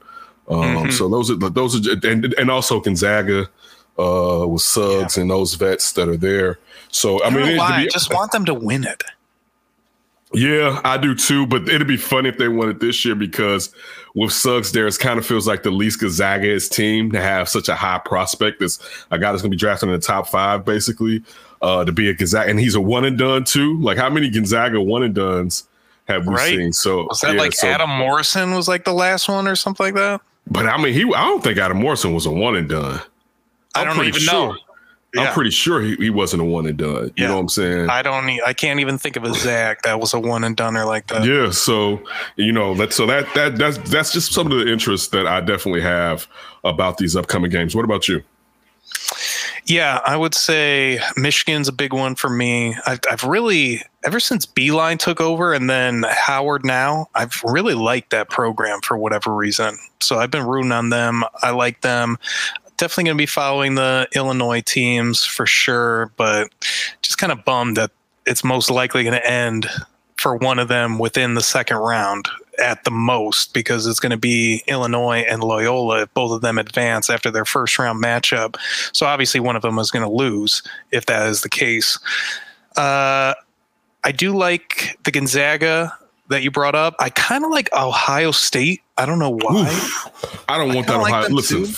[0.52, 0.92] Um, mm-hmm.
[0.92, 3.50] So those are those are and and also Gonzaga
[3.98, 5.22] uh, with Suggs yeah.
[5.22, 6.60] and those vets that are there.
[6.90, 7.82] So I, mean, why.
[7.82, 9.02] Be, I just want them to win it.
[10.34, 11.46] Yeah, I do too.
[11.46, 13.74] But it'd be funny if they won it this year because
[14.14, 17.70] with Suggs there, it kind of feels like the least Gonzaga team to have such
[17.70, 20.66] a high prospect as a guy that's going to be drafted in the top five,
[20.66, 21.24] basically,
[21.62, 22.50] uh, to be a Gonzaga.
[22.50, 23.80] And he's a one and done too.
[23.80, 25.66] Like how many Gonzaga one and duns
[26.10, 26.58] have we right?
[26.58, 26.74] seen?
[26.74, 29.86] So was that yeah, like so, Adam Morrison was like the last one or something
[29.86, 30.22] like that?
[30.48, 33.02] But I mean, he I don't think Adam Morrison was a one and done.
[33.76, 34.54] I'm I do not even sure.
[34.54, 34.58] know.
[35.14, 35.24] Yeah.
[35.24, 37.08] I'm pretty sure he, he wasn't a one and done.
[37.08, 37.28] You yeah.
[37.28, 37.90] know what I'm saying?
[37.90, 38.30] I don't.
[38.46, 41.26] I can't even think of a Zag that was a one and doneer like that.
[41.26, 41.52] Yeah.
[41.52, 42.02] So
[42.38, 42.94] you know that.
[42.94, 46.28] So that that that's that's just some of the interests that I definitely have
[46.64, 47.76] about these upcoming games.
[47.76, 48.24] What about you?
[49.66, 52.76] Yeah, I would say Michigan's a big one for me.
[52.86, 58.10] I've, I've really, ever since Beilein took over and then Howard now, I've really liked
[58.10, 59.78] that program for whatever reason.
[60.00, 61.24] So I've been rooting on them.
[61.42, 62.18] I like them
[62.82, 66.50] definitely going to be following the Illinois teams for sure, but
[67.04, 67.92] just kind of bummed that
[68.26, 69.68] it's most likely going to end
[70.18, 72.28] for one of them within the second round
[72.62, 76.58] at the most because it's going to be Illinois and Loyola if both of them
[76.58, 78.56] advance after their first round matchup.
[78.94, 82.00] So obviously one of them is going to lose if that is the case.
[82.78, 83.34] Uh,
[84.04, 85.98] I do like the Gonzaga
[86.30, 86.96] that you brought up.
[87.00, 88.82] I kind of like Ohio State.
[88.98, 89.70] I don't know why.
[89.70, 90.44] Oof.
[90.48, 91.22] I don't want I that Ohio.
[91.24, 91.74] Like Listen, too.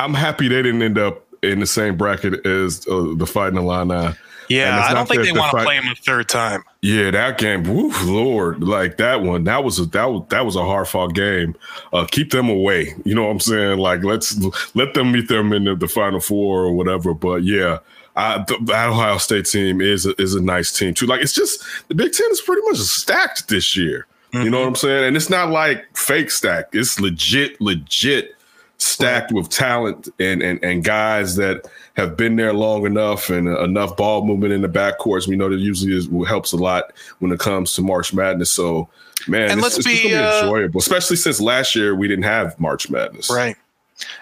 [0.00, 4.14] I'm happy they didn't end up in the same bracket as uh, the Fighting Illini.
[4.48, 6.64] Yeah, I don't think they want to play him a third time.
[6.80, 10.56] Yeah, that game, woof, Lord, like that one, that was a that was that was
[10.56, 11.54] a hard fought game.
[11.92, 12.94] Uh, keep them away.
[13.04, 13.78] You know what I'm saying?
[13.78, 14.36] Like let's
[14.74, 17.14] let them meet them in the, the final four or whatever.
[17.14, 17.78] But yeah,
[18.16, 21.06] I, the, the Ohio State team is a, is a nice team too.
[21.06, 24.06] Like it's just the Big Ten is pretty much stacked this year.
[24.32, 24.44] Mm-hmm.
[24.44, 25.04] You know what I'm saying?
[25.04, 26.70] And it's not like fake stack.
[26.72, 28.34] It's legit, legit
[28.78, 33.96] stacked with talent and, and and guys that have been there long enough and enough
[33.96, 35.26] ball movement in the backcourts.
[35.26, 38.50] We know that usually is, helps a lot when it comes to March Madness.
[38.50, 38.88] So,
[39.28, 42.88] man, and let's it's be, uh, enjoyable, especially since last year we didn't have March
[42.88, 43.30] Madness.
[43.30, 43.56] Right.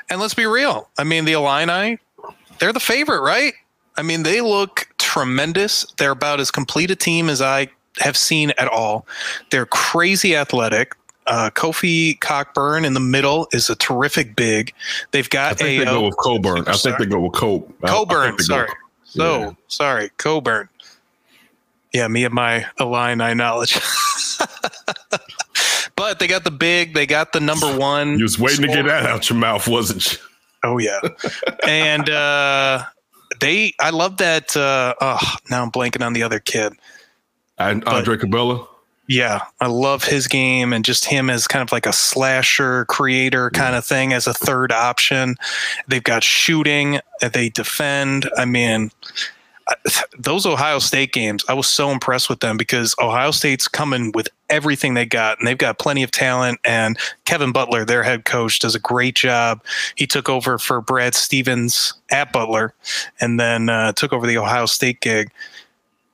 [0.09, 0.88] And let's be real.
[0.98, 1.98] I mean, the Illini,
[2.59, 3.54] they're the favorite, right?
[3.96, 5.87] I mean, they look tremendous.
[5.98, 9.06] They're about as complete a team as I have seen at all.
[9.50, 10.94] They're crazy athletic
[11.31, 14.75] uh, Kofi Cockburn in the middle is a terrific big.
[15.12, 16.64] They've got I think they go with Coburn.
[16.66, 17.73] I think they go with Cope.
[17.87, 18.37] Coburn.
[18.40, 18.66] Sorry.
[18.66, 18.75] Go.
[19.05, 19.53] So yeah.
[19.69, 20.69] sorry, Coburn.
[21.93, 23.79] Yeah, me and my Illini knowledge.
[25.97, 26.95] but they got the big.
[26.95, 28.19] They got the number one.
[28.19, 28.77] You was waiting score.
[28.77, 30.19] to get that out your mouth, wasn't you?
[30.62, 31.01] Oh yeah,
[31.66, 32.85] and uh,
[33.40, 33.73] they.
[33.81, 34.57] I love that.
[34.57, 36.73] Uh, oh, now I'm blanking on the other kid.
[37.59, 38.69] And Andre Curbelo.
[39.11, 43.51] Yeah, I love his game and just him as kind of like a slasher creator
[43.51, 45.35] kind of thing as a third option.
[45.88, 48.31] They've got shooting, they defend.
[48.38, 48.92] I mean,
[50.16, 54.29] those Ohio State games, I was so impressed with them because Ohio State's coming with
[54.49, 56.61] everything they got, and they've got plenty of talent.
[56.64, 59.61] And Kevin Butler, their head coach, does a great job.
[59.96, 62.75] He took over for Brad Stevens at Butler,
[63.20, 65.33] and then uh, took over the Ohio State gig.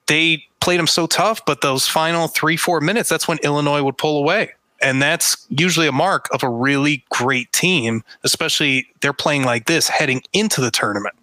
[0.06, 3.98] They played them so tough, but those final three, four minutes, that's when Illinois would
[3.98, 4.52] pull away.
[4.82, 9.88] And that's usually a mark of a really great team, especially they're playing like this
[9.88, 11.14] heading into the tournament.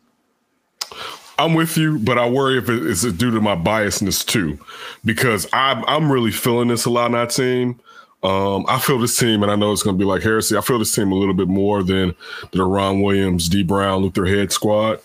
[1.37, 4.59] I'm with you, but I worry if it's due to my biasness too,
[5.03, 7.79] because I'm I'm really feeling this a lot in that team.
[8.23, 10.55] Um, I feel this team, and I know it's going to be like heresy.
[10.55, 12.15] I feel this team a little bit more than
[12.51, 15.01] the Ron Williams, Dee Brown, Luther Head squad.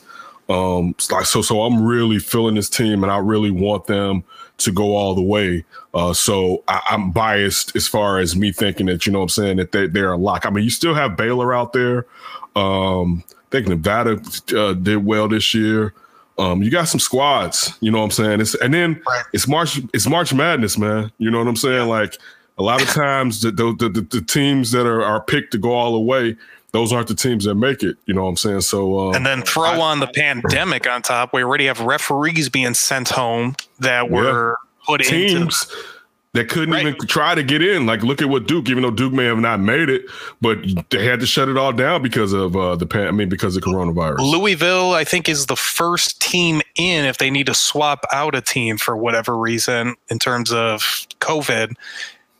[0.48, 4.24] Um, like so, so I'm really feeling this team, and I really want them
[4.58, 5.64] to go all the way.
[5.94, 9.28] Uh, so I, am biased as far as me thinking that you know what I'm
[9.28, 10.46] saying that they they're a lock.
[10.46, 12.06] I mean, you still have Baylor out there.
[12.56, 14.20] Um, I think Nevada
[14.56, 15.94] uh, did well this year.
[16.38, 18.40] Um, you got some squads, you know what I'm saying?
[18.40, 19.24] It's, and then right.
[19.32, 21.10] it's March, it's March Madness, man.
[21.18, 21.88] You know what I'm saying?
[21.88, 22.16] Like
[22.58, 25.72] a lot of times the, the, the, the teams that are, are picked to go
[25.72, 26.36] all the way,
[26.72, 27.96] those aren't the teams that make it.
[28.06, 28.60] You know what I'm saying?
[28.62, 31.32] So, um, and then throw I, on the pandemic on top.
[31.32, 35.76] We already have referees being sent home that were yeah, put teams into
[36.34, 36.86] that couldn't right.
[36.86, 37.86] even try to get in.
[37.86, 38.68] Like, look at what Duke.
[38.68, 40.04] Even though Duke may have not made it,
[40.40, 40.58] but
[40.90, 43.08] they had to shut it all down because of uh, the pan.
[43.08, 44.18] I mean, because of coronavirus.
[44.20, 48.40] Louisville, I think, is the first team in if they need to swap out a
[48.40, 51.74] team for whatever reason in terms of COVID.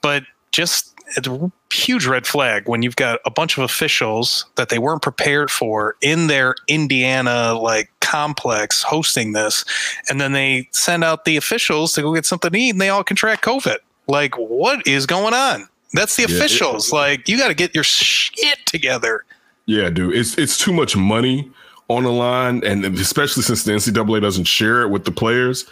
[0.03, 4.69] But just it's a huge red flag when you've got a bunch of officials that
[4.69, 9.65] they weren't prepared for in their Indiana like complex hosting this,
[10.09, 12.89] and then they send out the officials to go get something to eat, and they
[12.89, 13.79] all contract COVID.
[14.07, 15.69] Like, what is going on?
[15.93, 16.93] That's the yeah, officials.
[16.93, 19.25] It, like, you got to get your shit together.
[19.67, 21.51] Yeah, dude, it's it's too much money
[21.91, 25.65] on the line, and especially since the NCAA doesn't share it with the players,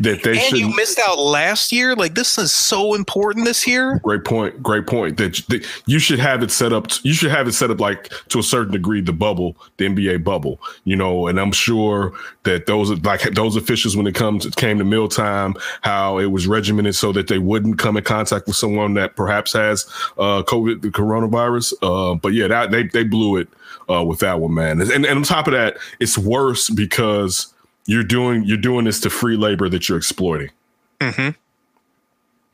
[0.00, 1.96] that they and you missed out last year.
[1.96, 3.98] Like this is so important this year.
[4.04, 4.62] Great point.
[4.62, 5.16] Great point.
[5.16, 6.86] That, that you should have it set up.
[7.02, 10.22] You should have it set up like to a certain degree the bubble, the NBA
[10.22, 10.60] bubble.
[10.84, 12.12] You know, and I'm sure
[12.44, 16.46] that those like those officials when it comes it came to mealtime, how it was
[16.46, 19.86] regimented so that they wouldn't come in contact with someone that perhaps has
[20.18, 21.74] uh, COVID, the coronavirus.
[21.82, 23.48] Uh, but yeah, that they they blew it
[23.90, 24.80] uh, with that one, man.
[24.80, 25.63] And, and on top of that,
[26.00, 27.52] it's worse because
[27.86, 30.50] you're doing you're doing this to free labor that you're exploiting.
[31.00, 31.30] Mm-hmm.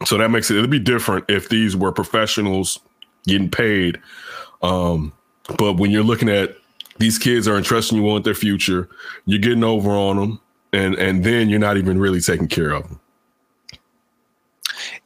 [0.05, 2.81] So that makes it it'd be different if these were professionals
[3.27, 4.01] getting paid.
[4.62, 5.12] Um,
[5.59, 6.57] but when you're looking at
[6.99, 8.88] these kids are entrusting you with their future,
[9.25, 10.40] you're getting over on them,
[10.73, 13.01] and and then you're not even really taking care of them.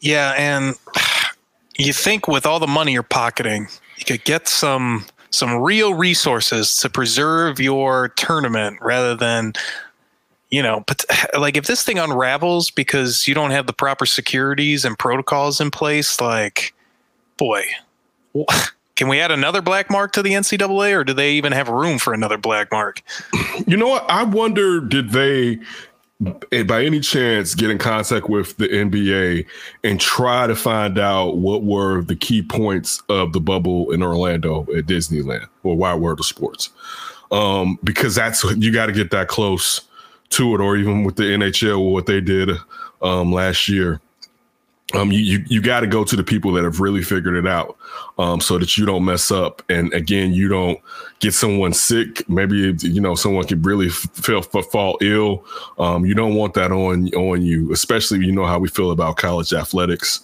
[0.00, 0.74] Yeah, and
[1.78, 6.76] you think with all the money you're pocketing, you could get some some real resources
[6.76, 9.52] to preserve your tournament rather than
[10.50, 11.04] you know but
[11.38, 15.70] like if this thing unravels because you don't have the proper securities and protocols in
[15.70, 16.74] place like
[17.36, 17.64] boy
[18.96, 21.98] can we add another black mark to the ncaa or do they even have room
[21.98, 23.02] for another black mark?
[23.66, 24.08] You know what?
[24.08, 25.58] I wonder did they
[26.66, 29.46] by any chance get in contact with the NBA
[29.82, 34.62] and try to find out what were the key points of the bubble in Orlando
[34.76, 36.70] at Disneyland or Wide World of Sports?
[37.30, 39.82] Um, because that's you got to get that close
[40.30, 42.50] to it, or even with the NHL, what they did
[43.02, 44.00] um, last year.
[44.92, 47.46] Um, you you, you got to go to the people that have really figured it
[47.46, 47.76] out,
[48.18, 50.78] um, so that you don't mess up, and again, you don't
[51.20, 52.28] get someone sick.
[52.28, 55.44] Maybe you know someone could really feel fall ill.
[55.78, 59.16] Um, you don't want that on on you, especially you know how we feel about
[59.16, 60.20] college athletics.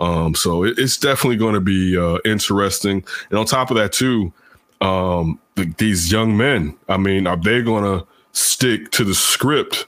[0.00, 3.92] Um, so it, it's definitely going to be uh, interesting, and on top of that
[3.92, 4.32] too,
[4.80, 6.76] um, the, these young men.
[6.88, 9.86] I mean, are they going to stick to the script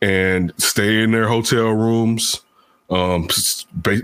[0.00, 2.40] and stay in their hotel rooms?
[2.92, 3.26] Um,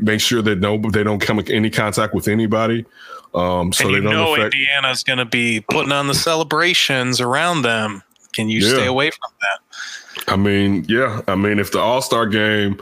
[0.01, 2.87] make sure that no, they don't come in any contact with anybody.
[3.35, 7.21] Um, so and they don't know affect- Indiana's going to be putting on the celebrations
[7.21, 8.03] around them.
[8.33, 8.75] Can you Yeah.
[8.75, 10.33] stay away from that?
[10.33, 11.21] I mean, yeah.
[11.29, 12.81] I mean, if the All Star game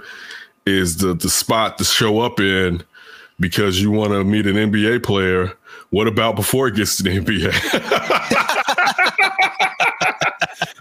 [0.64, 2.82] is the the spot to show up in
[3.40, 5.52] because you want to meet an NBA player,
[5.90, 8.62] what about before it gets to the NBA?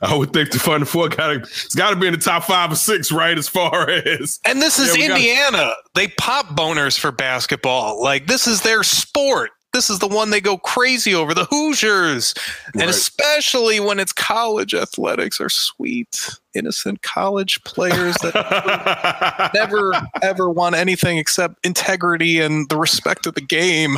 [0.02, 2.71] I would think the Final Four got it's got to be in the top five
[2.71, 3.38] or six, right?
[3.38, 5.74] As far as And this is Yeah, we gotta- Indiana.
[5.95, 8.02] They pop boners for basketball.
[8.02, 9.52] Like this is their sport.
[9.74, 11.34] This is the one they go crazy over.
[11.34, 12.34] The Hoosiers,
[12.76, 20.76] and especially when it's college athletics are sweet, innocent college players that never ever want
[20.76, 23.98] anything except integrity and the respect of the game.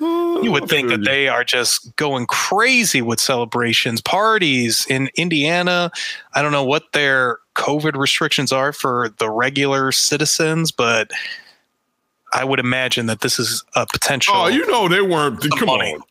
[0.00, 5.90] You would think that they are just going crazy with celebrations, parties in Indiana.
[6.34, 11.10] I don't know what their COVID restrictions are for the regular citizens, but
[12.32, 14.34] I would imagine that this is a potential.
[14.36, 15.40] Oh, you know they weren't.
[15.58, 15.94] Come money.
[15.94, 16.02] on.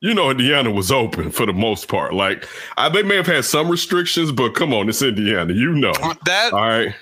[0.00, 2.12] You know Indiana was open for the most part.
[2.14, 2.46] Like
[2.76, 5.52] I, they may have had some restrictions, but come on, it's Indiana.
[5.54, 5.92] You know.
[6.24, 6.94] that All right.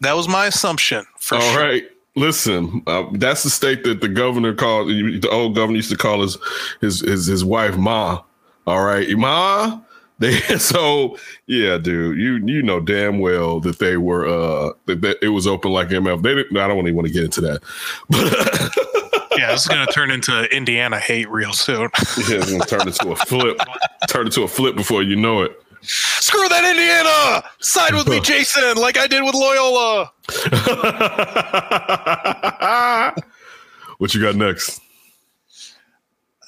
[0.00, 1.60] that was my assumption for All sure.
[1.62, 1.84] right.
[2.16, 4.88] Listen, uh, that's the state that the governor called.
[4.88, 6.38] The old governor used to call his
[6.80, 8.22] his his, his wife Ma.
[8.66, 9.80] All right, Ma.
[10.20, 12.18] They so yeah, dude.
[12.18, 15.88] You you know damn well that they were uh that, that it was open like
[15.88, 16.22] MF.
[16.22, 16.58] They didn't.
[16.58, 17.62] I don't even want to get into that,
[18.10, 18.90] but
[19.38, 21.88] Yeah, this is going to turn into Indiana hate real soon.
[22.28, 23.58] yeah, it's gonna turn into a flip.
[24.08, 25.58] Turn into a flip before you know it.
[25.82, 27.48] Screw that Indiana!
[27.60, 30.12] Side with me, Jason, like I did with Loyola.
[33.98, 34.80] what you got next?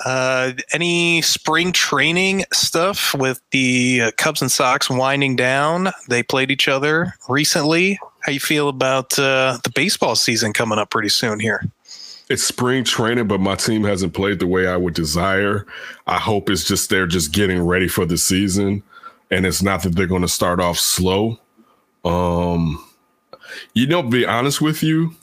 [0.04, 5.88] Uh, any spring training stuff with the uh, Cubs and Sox winding down?
[6.08, 7.98] They played each other recently.
[8.20, 11.64] How you feel about uh, the baseball season coming up pretty soon here?
[12.28, 15.66] It's spring training, but my team hasn't played the way I would desire.
[16.06, 18.82] I hope it's just they're just getting ready for the season,
[19.32, 21.38] and it's not that they're going to start off slow.
[22.04, 22.84] Um,
[23.72, 25.14] you know, be honest with you,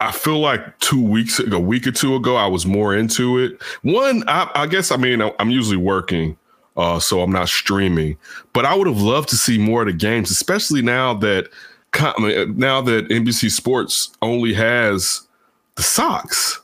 [0.00, 3.62] I feel like two weeks a week or two ago, I was more into it.
[3.82, 6.36] One, I, I guess, I mean, I'm usually working,
[6.78, 8.16] uh, so I'm not streaming,
[8.54, 11.50] but I would have loved to see more of the games, especially now that
[11.94, 15.28] now that NBC Sports only has
[15.76, 16.60] the Sox.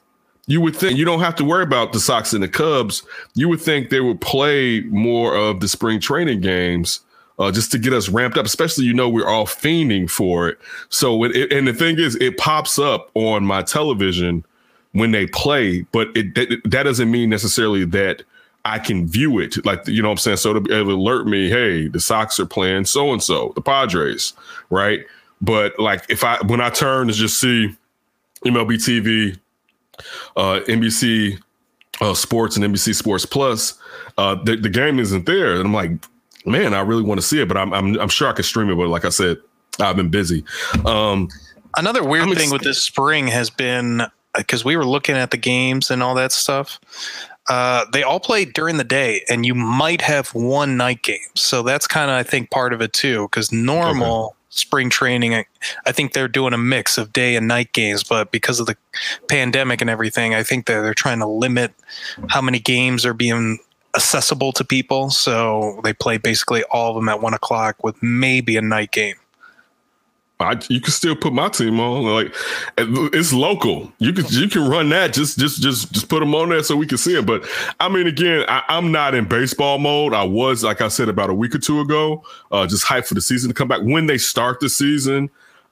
[0.46, 3.02] You would think you don't have to worry about the Sox and the Cubs.
[3.34, 7.00] You would think they would play more of the spring training games
[7.38, 8.46] uh, just to get us ramped up.
[8.46, 10.58] Especially, you know, we're all fiending for it.
[10.90, 14.44] So, it, it- and the thing is, it pops up on my television
[14.92, 18.22] when they play, but it that, that doesn't mean necessarily that
[18.64, 20.38] I can view it like you know what I'm saying.
[20.38, 24.34] So to alert me, hey, the Sox are playing so and so, the Padres,
[24.70, 25.00] right?
[25.40, 27.74] But like if I when I turn to just see
[28.44, 29.38] MLB TV,
[30.36, 31.40] uh, NBC
[32.00, 33.78] uh, Sports and NBC Sports Plus,
[34.18, 35.92] uh, the, the game isn't there, and I'm like,
[36.46, 38.70] man, I really want to see it, but I'm I'm, I'm sure I can stream
[38.70, 38.76] it.
[38.76, 39.38] But like I said,
[39.78, 40.44] I've been busy.
[40.84, 41.28] Um,
[41.76, 44.02] Another weird I'm thing ex- with this spring has been
[44.36, 46.80] because we were looking at the games and all that stuff.
[47.48, 51.18] Uh, they all played during the day, and you might have one night game.
[51.34, 53.24] So that's kind of, I think, part of it too.
[53.24, 55.46] Because normal spring training, I,
[55.86, 58.04] I think they're doing a mix of day and night games.
[58.04, 58.76] But because of the
[59.28, 61.72] pandemic and everything, I think that they're trying to limit
[62.28, 63.58] how many games are being
[63.96, 65.10] accessible to people.
[65.10, 69.16] So they play basically all of them at one o'clock with maybe a night game.
[70.40, 72.04] I, you can still put my team on.
[72.04, 72.34] Like
[72.78, 73.92] it's local.
[73.98, 75.12] You can you can run that.
[75.12, 77.26] Just just just just put them on there so we can see it.
[77.26, 77.46] But
[77.78, 80.14] I mean, again, I, I'm not in baseball mode.
[80.14, 82.24] I was, like I said, about a week or two ago.
[82.50, 83.80] Uh, just hyped for the season to come back.
[83.82, 85.30] When they start the season,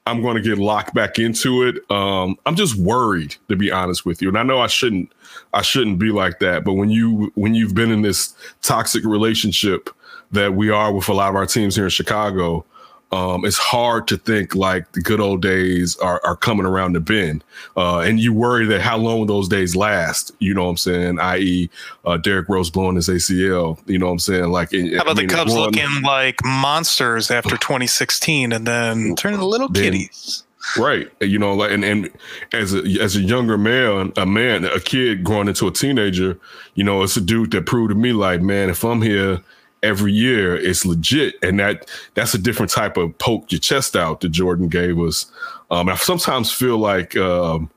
[0.09, 1.89] I'm going to get locked back into it.
[1.91, 4.29] Um, I'm just worried, to be honest with you.
[4.29, 5.12] And I know I shouldn't
[5.53, 6.64] I shouldn't be like that.
[6.64, 9.91] But when you when you've been in this toxic relationship
[10.33, 12.64] that we are with a lot of our teams here in Chicago
[13.11, 17.01] um, it's hard to think like the good old days are, are coming around the
[17.01, 17.43] bend.
[17.77, 20.77] Uh, and you worry that how long will those days last, you know what I'm
[20.77, 21.19] saying?
[21.19, 21.71] I.e.,
[22.05, 24.49] uh, Derrick Rose blowing his ACL, you know what I'm saying?
[24.51, 29.15] Like, How about I mean, the Cubs one- looking like monsters after 2016 and then
[29.17, 30.45] turning little Then- kitties?
[30.77, 31.11] Right.
[31.23, 32.11] You know, like and, and
[32.53, 36.39] as a as a younger man, a man, a kid growing into a teenager,
[36.75, 39.41] you know, it's a dude that proved to me like, man, if I'm here
[39.83, 41.35] every year, it's legit.
[41.43, 45.26] And that that's a different type of poke your chest out that Jordan gave us.
[45.70, 47.70] Um I sometimes feel like um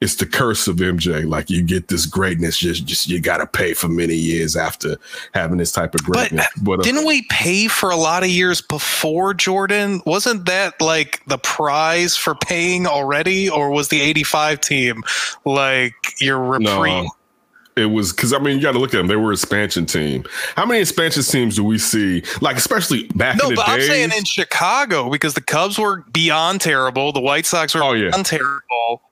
[0.00, 1.28] it's the curse of MJ.
[1.28, 4.96] Like you get this greatness, just just you gotta pay for many years after
[5.34, 6.46] having this type of But greatness.
[6.62, 10.00] But, uh, didn't we pay for a lot of years before Jordan?
[10.06, 13.50] Wasn't that like the prize for paying already?
[13.50, 15.02] Or was the 85 team
[15.44, 17.04] like your reprieve?
[17.04, 17.10] No,
[17.82, 19.06] it was because I mean you got to look at them.
[19.06, 20.24] They were expansion team.
[20.56, 22.22] How many expansion teams do we see?
[22.40, 25.40] Like especially back No, in the past, no, but I'm saying in Chicago because the
[25.40, 27.12] Cubs were beyond terrible.
[27.12, 28.10] The White Sox were Oh, yeah.
[28.10, 29.02] beyond terrible.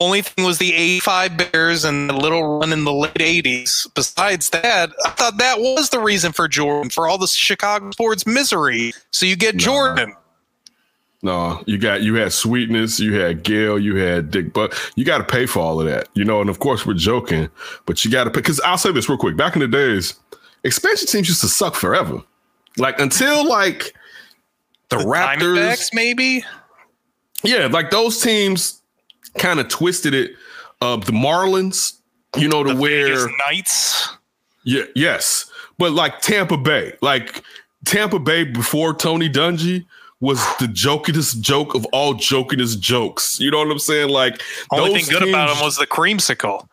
[0.00, 3.86] Only thing was the 85 Bears and the little run in the late 80s.
[3.94, 8.26] Besides that, I thought that was the reason for Jordan, for all the Chicago sports
[8.26, 8.92] misery.
[9.12, 10.14] So you get Jordan.
[11.24, 15.18] No, you got you had sweetness, you had Gale, you had Dick, but you got
[15.18, 16.42] to pay for all of that, you know.
[16.42, 17.48] And of course, we're joking,
[17.86, 18.40] but you got to pay.
[18.40, 20.14] Because I'll say this real quick: back in the days,
[20.64, 22.22] expansion teams used to suck forever.
[22.76, 23.94] Like until like
[24.90, 26.44] the, The Raptors, maybe?
[27.42, 28.82] yeah, like those teams
[29.38, 30.32] kind of twisted it.
[30.82, 32.00] Uh, the Marlins,
[32.36, 34.08] you know, to The where Vegas Knights.
[34.64, 35.50] Yeah, yes.
[35.78, 37.42] But like Tampa Bay, like
[37.86, 39.86] Tampa Bay before Tony Dungy
[40.20, 43.38] was the jokiest joke of all jokiest jokes.
[43.40, 44.08] You know what I'm saying?
[44.08, 44.40] Like
[44.70, 46.66] Only thing good about him was the creamsicle.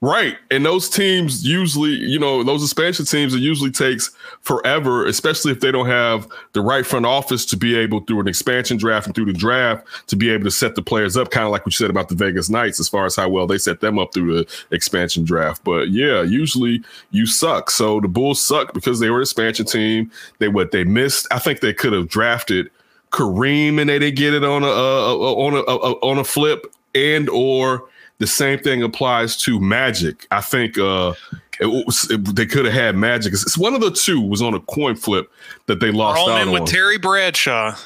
[0.00, 0.36] Right.
[0.50, 4.10] And those teams usually, you know, those expansion teams, it usually takes
[4.42, 8.28] forever, especially if they don't have the right front office to be able, through an
[8.28, 11.46] expansion draft and through the draft, to be able to set the players up, kind
[11.46, 13.56] of like what you said about the Vegas Knights, as far as how well they
[13.56, 15.64] set them up through the expansion draft.
[15.64, 17.70] But yeah, usually you suck.
[17.70, 20.10] So the Bulls suck because they were an expansion team.
[20.38, 21.26] They what they missed.
[21.30, 22.70] I think they could have drafted
[23.10, 26.24] Kareem and they didn't get it on a, uh, uh on a, a on a
[26.24, 27.88] flip and or
[28.18, 30.26] the same thing applies to Magic.
[30.30, 31.14] I think uh,
[31.60, 33.32] it was, it- they could have had Magic.
[33.32, 35.30] It's, one of the two was on a coin flip
[35.66, 36.54] that they lost Throw out in on.
[36.54, 37.76] with Terry Bradshaw.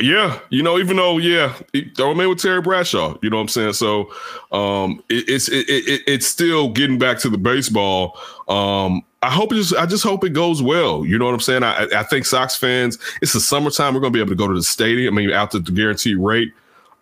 [0.00, 1.54] yeah, you know, even though yeah,
[1.96, 3.16] throw him in with Terry Bradshaw.
[3.22, 3.72] You know what I'm saying?
[3.72, 4.12] So
[4.52, 8.18] um, it, it's it, it, it's still getting back to the baseball.
[8.48, 11.04] Um, I hope it just I just hope it goes well.
[11.06, 11.62] You know what I'm saying?
[11.62, 13.94] I I think Sox fans, it's the summertime.
[13.94, 15.14] We're gonna be able to go to the stadium.
[15.14, 16.52] I mean, out to the guaranteed rate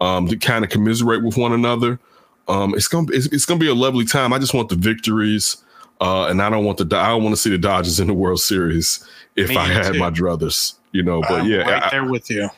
[0.05, 1.99] um, to kind of commiserate with one another.
[2.49, 4.33] Um, it's gonna it's, it's gonna be a lovely time.
[4.33, 5.57] I just want the victories,
[6.01, 8.15] uh, and I don't want the I don't want to see the Dodgers in the
[8.15, 9.05] World Series
[9.37, 9.99] if Me I had too.
[9.99, 10.75] my druthers.
[10.93, 12.49] You know, but I'm yeah, right I- there with you.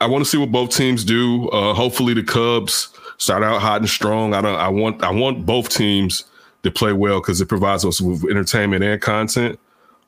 [0.00, 1.48] I want to see what both teams do.
[1.50, 2.88] Uh, hopefully, the Cubs
[3.18, 4.34] start out hot and strong.
[4.34, 4.56] I don't.
[4.56, 5.02] I want.
[5.02, 6.24] I want both teams
[6.62, 9.58] to play well because it provides us with entertainment and content.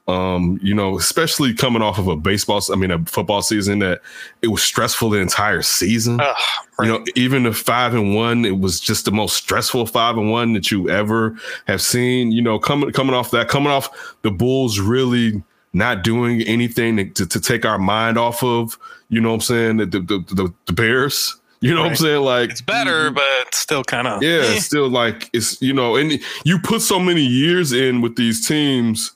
[0.09, 4.03] Um, you know, especially coming off of a baseball, I mean, a football season that
[4.41, 6.21] it was stressful the entire season.
[6.21, 6.37] Ugh,
[6.81, 10.31] You know, even the five and one, it was just the most stressful five and
[10.31, 11.37] one that you ever
[11.67, 12.31] have seen.
[12.31, 15.43] You know, coming coming off that, coming off the Bulls really
[15.73, 18.79] not doing anything to, to, to take our mind off of,
[19.11, 21.37] you know what I'm saying, the, the, the, the Bears.
[21.61, 22.23] You know what I'm saying?
[22.23, 26.59] Like It's better, but still kind of yeah, still like it's you know, and you
[26.61, 29.13] put so many years in with these teams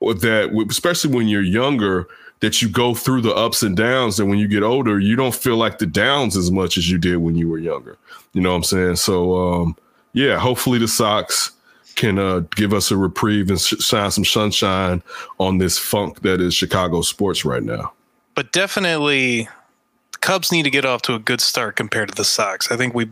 [0.00, 2.08] that, especially when you're younger,
[2.40, 5.34] that you go through the ups and downs, and when you get older, you don't
[5.34, 7.98] feel like the downs as much as you did when you were younger.
[8.32, 8.96] You know what I'm saying?
[8.96, 9.76] So, um,
[10.14, 11.52] yeah, hopefully the Sox
[11.96, 15.02] can uh, give us a reprieve and sh- shine some sunshine
[15.38, 17.92] on this funk that is Chicago sports right now.
[18.34, 19.48] but definitely
[20.20, 22.70] Cubs need to get off to a good start compared to the Sox.
[22.70, 23.10] I think we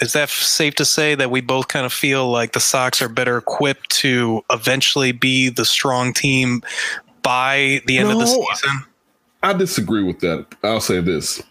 [0.00, 3.08] is that safe to say that we both kind of feel like the Sox are
[3.08, 6.62] better equipped to eventually be the strong team
[7.22, 8.84] by the end of the season.
[9.42, 10.46] I disagree with that.
[10.62, 11.42] I'll say this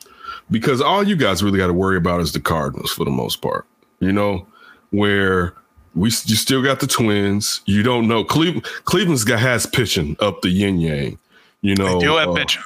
[0.52, 3.42] because all you guys really got to worry about is the Cardinals for the most
[3.42, 3.66] part.
[4.00, 4.48] You know,
[4.92, 5.54] where
[5.96, 7.62] we you still got the Twins.
[7.66, 8.66] You don't know Cleveland.
[8.86, 11.18] Cleveland's got has pitching up the yin yang.
[11.62, 12.64] You know, They do have uh, pitching.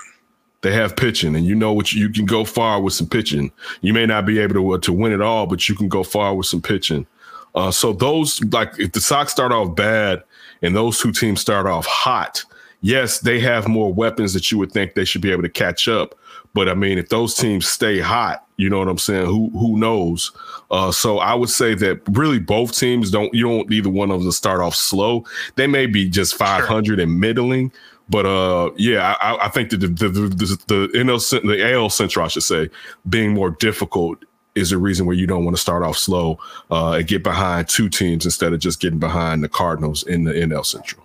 [0.64, 3.52] They have pitching, and you know what you, you can go far with some pitching.
[3.82, 6.34] You may not be able to to win it all, but you can go far
[6.34, 7.06] with some pitching.
[7.54, 10.24] Uh, so those like if the Sox start off bad
[10.62, 12.44] and those two teams start off hot,
[12.82, 15.88] yes, they have more weapons that you would think they should be able to catch
[15.88, 16.16] up.
[16.54, 19.26] But I mean, if those teams stay hot, you know what I'm saying?
[19.26, 20.32] Who who knows?
[20.72, 23.34] Uh, so I would say that really both teams don't.
[23.34, 25.26] You don't either one of them to start off slow.
[25.56, 27.72] They may be just 500 and middling,
[28.10, 32.26] but uh, yeah, I, I think that the the the, the, NL the AL Central,
[32.26, 32.70] I should say,
[33.08, 34.24] being more difficult
[34.56, 36.38] is a reason where you don't want to start off slow
[36.70, 40.34] uh, and get behind two teams instead of just getting behind the Cardinals in the
[40.34, 41.04] NL Central.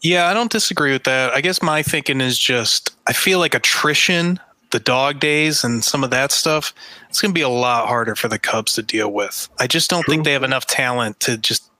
[0.00, 1.32] Yeah, I don't disagree with that.
[1.32, 4.38] I guess my thinking is just I feel like attrition,
[4.70, 6.74] the dog days, and some of that stuff,
[7.08, 9.48] it's going to be a lot harder for the Cubs to deal with.
[9.58, 11.70] I just don't think they have enough talent to just,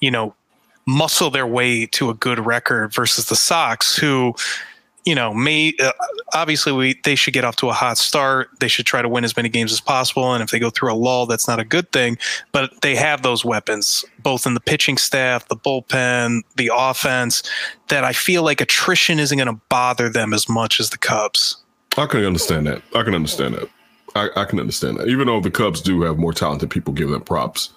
[0.00, 0.34] you know,
[0.86, 4.34] muscle their way to a good record versus the Sox, who,
[5.04, 5.92] you know, may uh,
[6.34, 8.50] obviously we they should get off to a hot start.
[8.60, 10.92] They should try to win as many games as possible, and if they go through
[10.92, 12.18] a lull, that's not a good thing.
[12.52, 17.42] But they have those weapons, both in the pitching staff, the bullpen, the offense,
[17.88, 21.56] that I feel like attrition isn't going to bother them as much as the Cubs.
[21.96, 22.82] I can understand that.
[22.94, 23.68] I can understand that.
[24.14, 25.08] I, I can understand that.
[25.08, 27.70] Even though the Cubs do have more talented people, give them props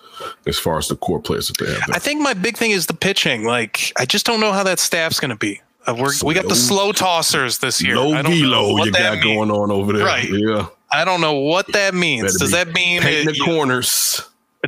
[0.47, 1.83] as far as the core players that they have.
[1.91, 3.43] I think my big thing is the pitching.
[3.45, 5.61] Like, I just don't know how that staff's going to be.
[5.85, 7.97] Uh, we got the slow tossers this year.
[7.97, 9.23] Low I don't know what you got means.
[9.25, 10.05] going on over there.
[10.05, 10.29] Right.
[10.29, 10.67] Yeah.
[10.91, 12.37] I don't know what that means.
[12.39, 14.21] Does that mean Painting that the corners.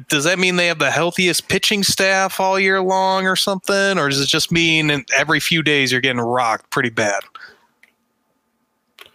[0.09, 4.09] does that mean they have the healthiest pitching staff all year long or something or
[4.09, 7.21] does it just mean every few days you're getting rocked pretty bad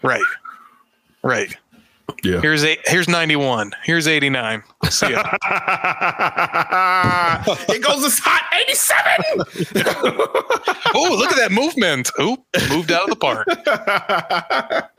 [0.02, 0.24] right
[1.22, 1.54] right
[2.22, 2.40] Yeah.
[2.40, 5.22] here's eight here's 91 here's 89 see ya
[7.68, 9.24] it goes as hot 87.
[10.94, 13.46] oh look at that movement Oop, moved out of the park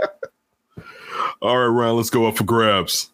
[1.41, 3.09] All right, Ryan, let's go up for grabs.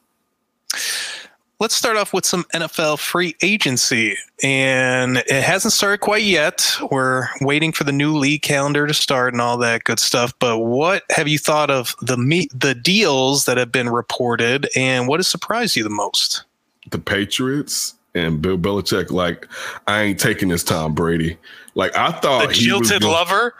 [1.59, 4.15] Let's start off with some NFL free agency.
[4.43, 6.67] And it hasn't started quite yet.
[6.91, 10.33] We're waiting for the new league calendar to start and all that good stuff.
[10.39, 15.07] But what have you thought of the me- the deals that have been reported and
[15.07, 16.43] what has surprised you the most?
[16.91, 19.47] The Patriots and Bill Belichick, like,
[19.87, 21.37] I ain't taking this Tom Brady.
[21.75, 23.53] Like, I thought The jilted gonna- lover?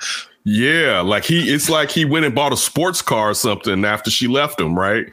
[0.50, 4.10] Yeah, like he it's like he went and bought a sports car or something after
[4.10, 5.08] she left him, right?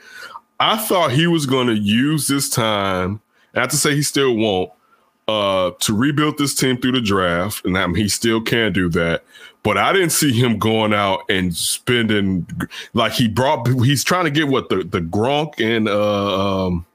[0.64, 3.20] I thought he was going to use this time,
[3.54, 4.72] not to say he still won't,
[5.28, 8.88] uh, to rebuild this team through the draft, and I mean, he still can do
[8.90, 9.24] that.
[9.62, 12.46] But I didn't see him going out and spending
[12.94, 13.68] like he brought.
[13.84, 16.86] He's trying to get what the the Gronk and uh, um,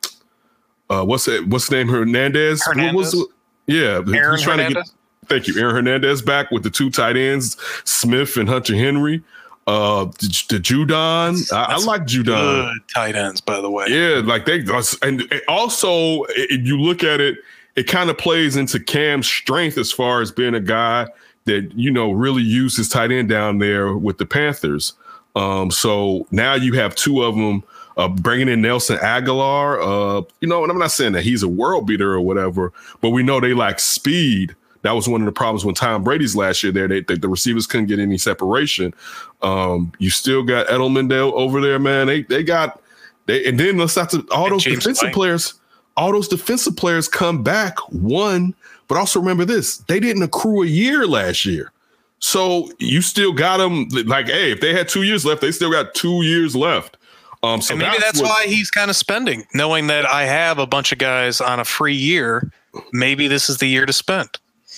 [0.89, 1.47] uh, what's it?
[1.47, 1.89] What's the name?
[1.89, 2.63] Hernandez.
[2.65, 3.25] What was Hernandez?
[3.67, 4.89] Yeah, Aaron he's trying to get.
[5.27, 7.55] Thank you, Aaron Hernandez back with the two tight ends,
[7.85, 9.23] Smith and Hunter Henry.
[9.69, 12.73] Uh, the, the Judon, I, I like Judon.
[12.73, 13.85] Good tight ends, by the way.
[13.87, 14.65] Yeah, like they
[15.03, 17.37] and also if you look at it,
[17.75, 21.07] it kind of plays into Cam's strength as far as being a guy
[21.45, 24.93] that you know really used his tight end down there with the Panthers.
[25.35, 27.63] Um, so now you have two of them.
[27.95, 31.49] Uh, bringing in Nelson Agholor, uh, you know, and I'm not saying that he's a
[31.49, 34.55] world beater or whatever, but we know they lack speed.
[34.81, 36.87] That was one of the problems when Tom Brady's last year there.
[36.87, 38.93] They, they, the receivers couldn't get any separation.
[39.41, 42.07] Um, you still got Edelman there over there, man.
[42.07, 42.81] They they got
[43.25, 45.13] they and then let's not to all And those James defensive White.
[45.13, 45.53] players,
[45.97, 48.55] all those defensive players come back one,
[48.87, 51.71] but also remember this: they didn't accrue a year last year.
[52.19, 55.71] So you still got them like, hey, if they had two years left, they still
[55.71, 56.97] got two years left.
[57.43, 60.59] Um, so and maybe that's, what- why he's kind of spending, knowing that I have
[60.59, 62.51] a bunch of guys on a free year.
[62.91, 64.29] Maybe this is the year to spend.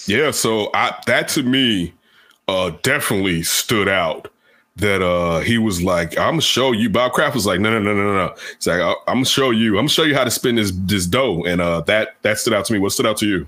[0.08, 1.93] Yeah, so I that to me
[2.47, 4.30] uh definitely stood out
[4.78, 6.89] that uh he was like, I'm gonna show you.
[6.89, 8.36] Bob Kraft was like, no, no, no, no, no.
[8.56, 9.72] He's like, I'm gonna show you.
[9.72, 11.43] I'm gonna show you how to spin this this dough.
[11.45, 12.80] And uh that that stood out to me.
[12.80, 13.47] What stood out to you?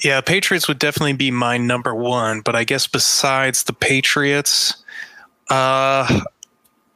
[0.00, 4.82] Yeah, Patriots would definitely be my number one, but I guess besides the Patriots,
[5.50, 6.20] uh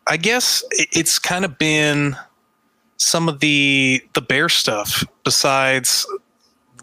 [0.09, 2.17] I guess it's kind of been
[2.97, 6.07] some of the the bear stuff besides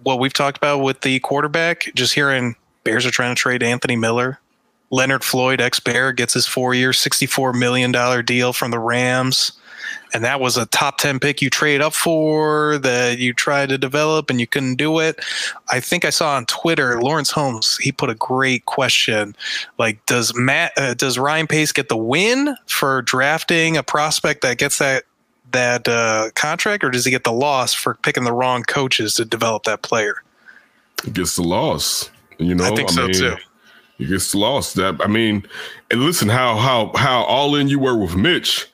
[0.04, 3.95] what we've talked about with the quarterback just hearing bears are trying to trade anthony
[3.95, 4.39] miller.
[4.91, 9.52] Leonard floyd ex-bear gets his four-year $64 million deal from the rams.
[10.14, 13.78] And that was a top 10 pick you trade up for that you tried to
[13.78, 15.24] develop and you couldn't do it.
[15.72, 19.36] I think i saw on twitter lawrence holmes he put a great question
[19.78, 24.58] like does matt uh, does ryan pace get the win for drafting a prospect that
[24.58, 25.04] gets that
[25.52, 29.26] that uh, contract or does he get the loss for picking the wrong coaches to
[29.26, 30.24] develop that player?
[31.04, 32.66] He gets the loss you know?
[32.66, 33.36] i think I so mean, too.
[33.97, 35.45] he gets lost that i mean
[35.91, 38.70] and listen how how how all in you were with mitch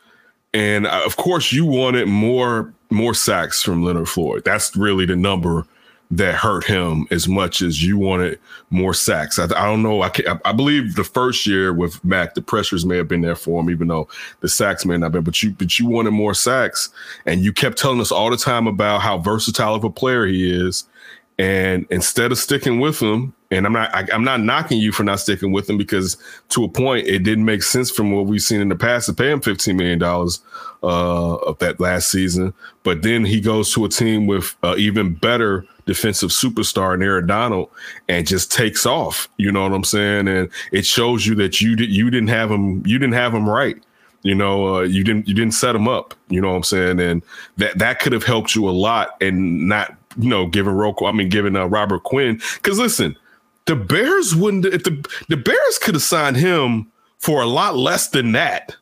[0.55, 4.43] and uh, of course, you wanted more more sacks from Leonard Floyd.
[4.45, 5.67] That's really the number
[6.11, 8.39] that hurt him as much as you wanted
[8.69, 9.39] more sacks.
[9.39, 10.03] I, I don't know.
[10.03, 10.11] I,
[10.43, 13.69] I believe the first year with Mac, the pressures may have been there for him,
[13.69, 14.07] even though
[14.41, 15.23] the sacks may not have been.
[15.23, 16.89] But you, but you wanted more sacks,
[17.25, 20.49] and you kept telling us all the time about how versatile of a player he
[20.49, 20.87] is.
[21.37, 25.03] And instead of sticking with him, and I'm not I, am not knocking you for
[25.03, 26.17] not sticking with him because
[26.49, 29.13] to a point it didn't make sense from what we've seen in the past to
[29.13, 30.41] pay him 15 million dollars
[30.81, 32.53] uh, of that last season.
[32.83, 37.27] But then he goes to a team with uh, even better defensive superstar in Aaron
[37.27, 37.69] Donald
[38.09, 39.29] and just takes off.
[39.37, 40.27] You know what I'm saying?
[40.27, 43.49] And it shows you that you did you didn't have him you didn't have him
[43.49, 43.81] right.
[44.23, 46.15] You know, uh, you didn't you didn't set him up.
[46.29, 46.99] You know what I'm saying?
[46.99, 47.21] And
[47.57, 51.05] that that could have helped you a lot and not you know giving Rocco.
[51.05, 52.41] I mean, giving uh, Robert Quinn.
[52.55, 53.15] Because listen,
[53.65, 54.65] the Bears wouldn't.
[54.65, 58.75] If the the Bears could have signed him for a lot less than that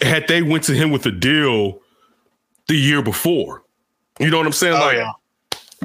[0.00, 1.80] had they went to him with a deal
[2.68, 3.64] the year before.
[4.20, 4.74] You know what I'm saying?
[4.74, 5.12] Oh, like, yeah.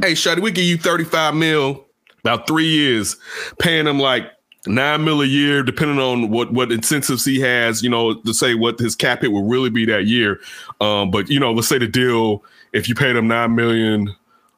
[0.01, 1.85] Hey, Shuddy, we give you 35 mil
[2.23, 3.17] about three years,
[3.59, 4.31] paying him like
[4.65, 7.83] nine mil a year, depending on what what incentives he has.
[7.83, 10.39] You know, to say what his cap hit will really be that year.
[10.79, 14.15] Um, but you know, let's say the deal if you paid him nine million.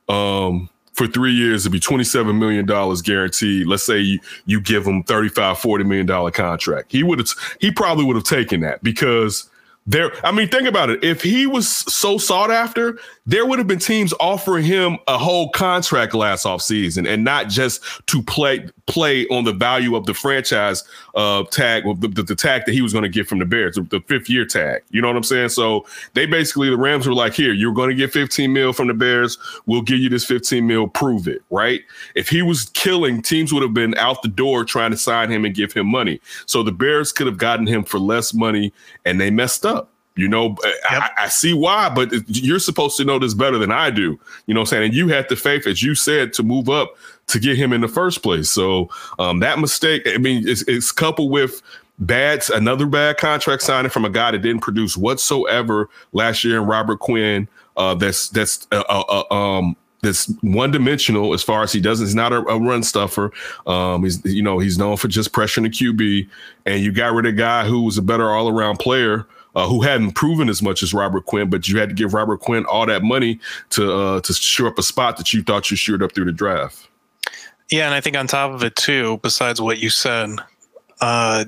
[0.07, 2.65] Um, for three years, it'd be $27 million
[3.03, 3.67] guaranteed.
[3.67, 6.89] Let's say you, you give him 35, $40 million contract.
[6.89, 7.27] He would have,
[7.59, 9.49] he probably would have taken that because
[9.87, 11.03] there, I mean, think about it.
[11.03, 15.49] If he was so sought after, there would have been teams offering him a whole
[15.49, 20.83] contract last offseason and not just to play play on the value of the franchise
[21.15, 23.75] uh, tag, the, the, the, tag that he was going to get from the Bears,
[23.75, 24.83] the, the, fifth year tag.
[24.91, 25.49] You know what I'm saying?
[25.49, 28.87] So they basically, the Rams were like, here, you're going to get 15 mil from
[28.87, 29.39] the Bears.
[29.65, 30.87] We'll give you this 15 mil.
[30.87, 31.81] Prove it, right?
[32.13, 35.45] If he was killing, teams would have been out the door trying to sign him
[35.45, 36.21] and give him money.
[36.45, 38.71] So the Bears could have gotten him for less money
[39.03, 39.74] and they messed up.
[40.15, 40.73] You know, yep.
[40.89, 44.17] I, I, see why, but you're supposed to know this better than I do.
[44.45, 44.83] You know what I'm saying?
[44.85, 46.95] And you had the faith, as you said, to move up
[47.27, 48.49] to get him in the first place.
[48.49, 48.89] So
[49.19, 51.61] um, that mistake, I mean, it's, it's coupled with
[51.99, 56.65] bad, another bad contract signing from a guy that didn't produce whatsoever last year in
[56.65, 57.49] Robert Quinn.
[57.75, 62.05] Uh, that's that's uh, uh, uh um, that's one dimensional as far as he doesn't.
[62.05, 63.33] He's not a, a, run stuffer.
[63.67, 66.29] Um, he's you know he's known for just pressuring the QB,
[66.65, 69.67] and you got rid of a guy who was a better all around player uh,
[69.67, 72.65] who hadn't proven as much as Robert Quinn, but you had to give Robert Quinn
[72.65, 73.39] all that money
[73.71, 76.31] to uh, to shore up a spot that you thought you shored up through the
[76.31, 76.87] draft.
[77.71, 80.37] Yeah, and I think on top of it too, besides what you said,
[81.01, 81.45] uh,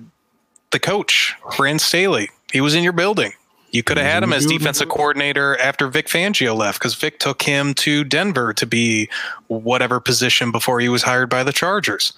[0.71, 3.33] the coach Brandon Staley, he was in your building.
[3.71, 7.41] You could have had him as defensive coordinator after Vic Fangio left because Vic took
[7.41, 9.09] him to Denver to be
[9.47, 12.13] whatever position before he was hired by the Chargers.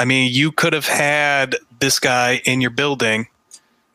[0.00, 3.28] I mean, you could have had this guy in your building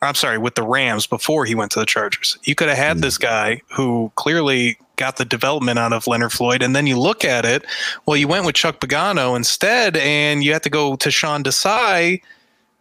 [0.02, 2.36] I'm sorry, with the Rams before he went to the Chargers.
[2.44, 3.00] You could have had mm.
[3.02, 7.24] this guy who clearly got the development out of Leonard Floyd, and then you look
[7.24, 7.64] at it.
[8.04, 12.20] Well, you went with Chuck Pagano instead, and you had to go to Sean Desai,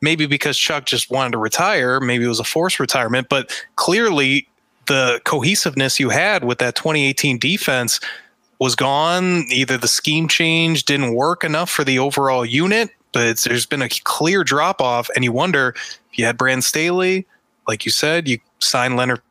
[0.02, 2.00] maybe because Chuck just wanted to retire.
[2.00, 4.48] Maybe it was a forced retirement, but clearly
[4.88, 8.00] the cohesiveness you had with that 2018 defense
[8.60, 9.46] was gone.
[9.50, 13.88] Either the scheme change didn't work enough for the overall unit, but there's been a
[14.04, 15.70] clear drop off, and you wonder
[16.12, 17.26] if you had Brand Staley,
[17.66, 19.22] like you said, you sign Leonard.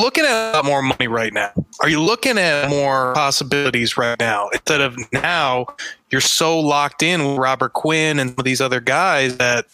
[0.00, 1.52] Looking at a lot more money right now.
[1.80, 5.66] Are you looking at more possibilities right now instead of now?
[6.10, 9.66] You're so locked in with Robert Quinn and these other guys that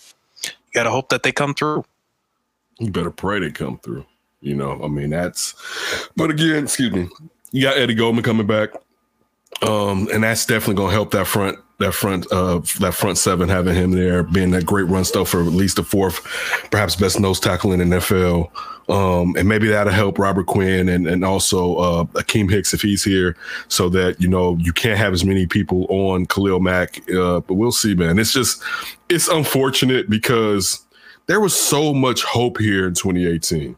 [0.44, 1.86] you got to hope that they come through.
[2.78, 4.04] You better pray they come through.
[4.42, 5.54] You know, I mean that's.
[6.14, 7.09] But again, excuse me,
[7.52, 8.74] you got Eddie Goldman coming back,
[9.62, 13.74] um, and that's definitely to help that front that front uh that front seven having
[13.74, 16.22] him there being that great run stuff for at least the fourth
[16.70, 18.51] perhaps best nose tackle in the NFL
[18.89, 23.05] um and maybe that'll help Robert Quinn and and also uh Akiem Hicks if he's
[23.05, 23.37] here
[23.68, 27.55] so that you know you can't have as many people on Khalil Mack uh but
[27.55, 28.18] we'll see man.
[28.18, 28.62] It's just
[29.09, 30.85] it's unfortunate because
[31.26, 33.76] there was so much hope here in 2018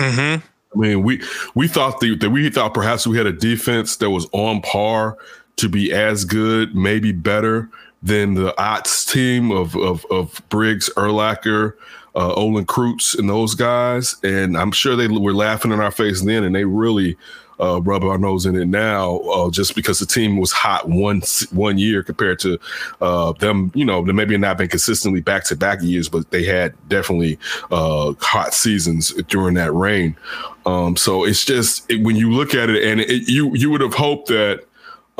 [0.00, 0.46] Mm-hmm.
[0.72, 1.22] I mean, we
[1.54, 5.18] we thought the, that we thought perhaps we had a defense that was on par
[5.60, 7.68] to be as good, maybe better
[8.02, 11.74] than the Ots team of of, of Briggs, Urlacher,
[12.14, 14.16] uh, Olin Kreutz, and those guys.
[14.22, 17.16] And I'm sure they were laughing in our face then, and they really
[17.60, 21.20] uh, rub our nose in it now, uh, just because the team was hot one
[21.52, 22.58] one year compared to
[23.02, 23.70] uh, them.
[23.74, 27.38] You know, they maybe not been consistently back to back years, but they had definitely
[27.70, 30.16] uh, hot seasons during that reign.
[30.64, 33.82] Um, so it's just it, when you look at it, and it, you you would
[33.82, 34.64] have hoped that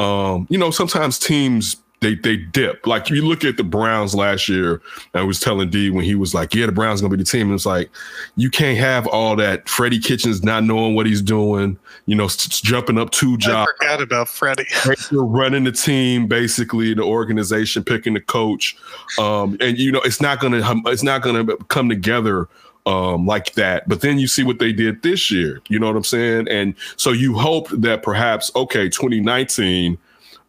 [0.00, 2.86] um, you know sometimes teams they they dip.
[2.86, 4.80] Like you look at the Browns last year,
[5.14, 7.48] I was telling D when he was like, "Yeah, the Browns gonna be the team."
[7.48, 7.90] And it's like
[8.36, 9.68] you can't have all that.
[9.68, 13.70] Freddie Kitchens not knowing what he's doing, you know, s- jumping up two jobs.
[13.70, 14.66] I forgot about Freddie.
[15.10, 18.76] You're running the team, basically the organization, picking the coach,
[19.18, 22.48] um, and you know it's not gonna it's not gonna come together
[22.86, 23.88] um, like that.
[23.88, 25.60] But then you see what they did this year.
[25.68, 26.48] You know what I'm saying?
[26.48, 29.98] And so you hope that perhaps okay, 2019,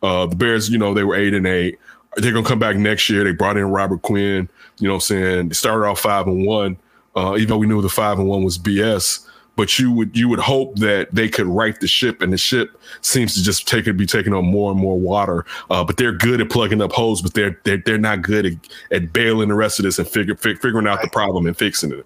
[0.01, 1.79] uh, the Bears, you know, they were eight and eight.
[2.17, 3.23] They're gonna come back next year.
[3.23, 4.49] They brought in Robert Quinn.
[4.79, 5.47] You know what I'm saying?
[5.49, 6.77] They started off five and one,
[7.15, 9.27] uh, even though we knew the five and one was BS.
[9.57, 12.79] But you would you would hope that they could right the ship, and the ship
[13.01, 15.45] seems to just take it be taking on more and more water.
[15.69, 18.53] Uh, but they're good at plugging up holes, but they're they're, they're not good at,
[18.91, 21.91] at bailing the rest of this and figure, fig, figuring out the problem and fixing
[21.91, 22.05] it.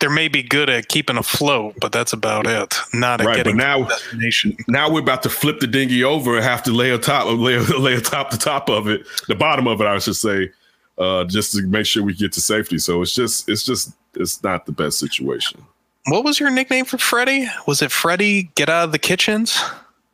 [0.00, 2.76] They're maybe good at keeping afloat, but that's about it.
[2.94, 4.56] Not at Right, but getting now- to destination.
[4.68, 7.58] Now we're about to flip the dinghy over and have to lay a top, lay,
[7.78, 10.50] lay atop the top of it, the bottom of it, I should say,
[10.98, 12.78] uh, just to make sure we get to safety.
[12.78, 15.64] So it's just, it's just, it's not the best situation.
[16.06, 17.48] What was your nickname for Freddie?
[17.66, 19.60] Was it Freddie Get Out of the Kitchens?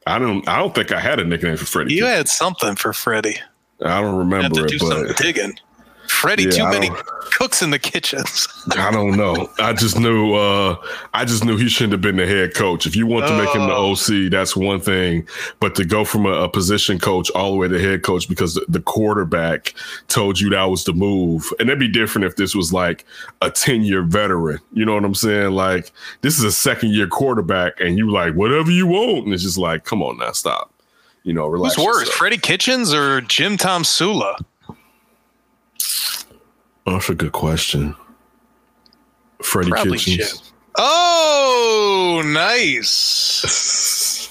[0.07, 1.95] I don't, I don't think I had a nickname for Freddie.
[1.95, 3.39] You had something for Freddie.
[3.83, 5.59] I don't remember it, some but digging.
[6.15, 6.91] Freddie, Yeah, too I many
[7.33, 8.49] cooks in the kitchens.
[8.79, 9.51] I don't know.
[9.59, 10.77] I just knew, uh,
[11.13, 12.87] I just knew he shouldn't have been the head coach.
[12.87, 13.93] If you want to make him the Oh.
[13.93, 15.27] OC, that's one thing.
[15.61, 18.55] But to go from a, a position coach all the way to head coach because
[18.55, 19.75] the, the quarterback
[20.09, 23.05] told you that was the move, and it'd be different if this was like
[23.43, 24.61] a ten year veteran.
[24.73, 25.53] You know what I'm saying?
[25.53, 25.93] Like
[26.23, 29.59] this is a second year quarterback, and you like whatever you want, and it's just
[29.59, 30.71] like, come on now, stop.
[31.25, 31.75] You know, relax.
[31.77, 32.17] Who's worse, yourself.
[32.17, 34.37] Freddie Kitchens or Jim Tomsula?
[36.87, 37.95] That's a good question.
[39.43, 40.41] Freddie Probably Kitchens.
[40.41, 40.49] Jim.
[40.77, 44.31] Oh, nice.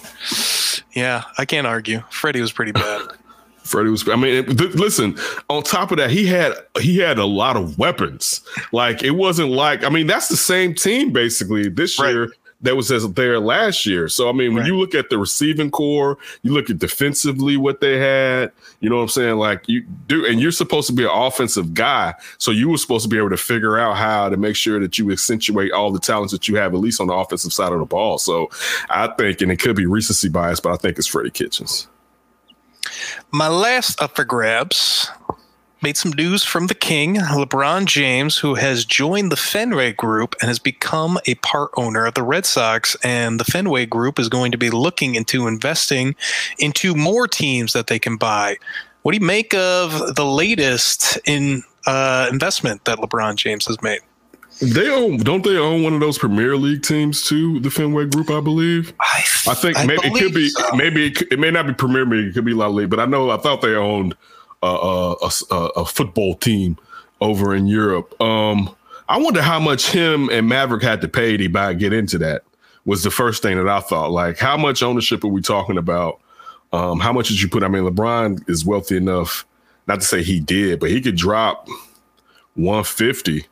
[0.93, 2.03] Yeah, I can't argue.
[2.11, 3.01] Freddie was pretty bad.
[3.63, 4.07] Freddie was.
[4.09, 5.17] I mean, it- th- listen.
[5.49, 8.41] On top of that, he had he had a lot of weapons.
[8.71, 9.83] Like it wasn't like.
[9.83, 12.11] I mean, that's the same team basically this Right.
[12.13, 12.31] year
[12.63, 14.07] that was as there last year.
[14.09, 14.67] So I mean, when Right.
[14.67, 18.51] you look at the receiving core, you look at defensively what they had.
[18.79, 19.35] You know what I'm saying?
[19.35, 23.03] Like you do, and you're supposed to be an offensive guy, so you were supposed
[23.03, 25.99] to be able to figure out how to make sure that you accentuate all the
[25.99, 28.17] talents that you have, at least on the offensive side of the ball.
[28.17, 28.49] So
[28.89, 31.87] I think, and it could be recency bias, but I think it's Freddie Kitchens.
[33.31, 35.09] My last up for grabs
[35.83, 40.47] made some news from the king, LeBron James, who has joined the Fenway Group and
[40.47, 42.95] has become a part owner of the Red Sox.
[43.03, 46.15] And the Fenway Group is going to be looking into investing
[46.57, 48.57] into more teams that they can buy.
[49.01, 53.99] What do you make of the latest in uh, investment that LeBron James has made?
[54.61, 57.59] They own, don't they own one of those Premier League teams too?
[57.59, 58.93] The Fenway Group, I believe.
[59.01, 60.75] I, I think maybe it could be, so.
[60.75, 62.29] maybe it, could, it may not be Premier League.
[62.29, 64.15] It could be La Liga, but I know I thought they owned
[64.65, 66.77] a, a, a, football team
[67.21, 68.19] over in Europe.
[68.21, 68.73] Um,
[69.09, 72.43] I wonder how much him and Maverick had to pay to buy get into that.
[72.85, 74.11] Was the first thing that I thought.
[74.11, 76.19] Like, how much ownership are we talking about?
[76.73, 77.63] Um, how much did you put?
[77.63, 79.45] I mean, LeBron is wealthy enough,
[79.87, 81.67] not to say he did, but he could drop
[82.55, 83.45] 150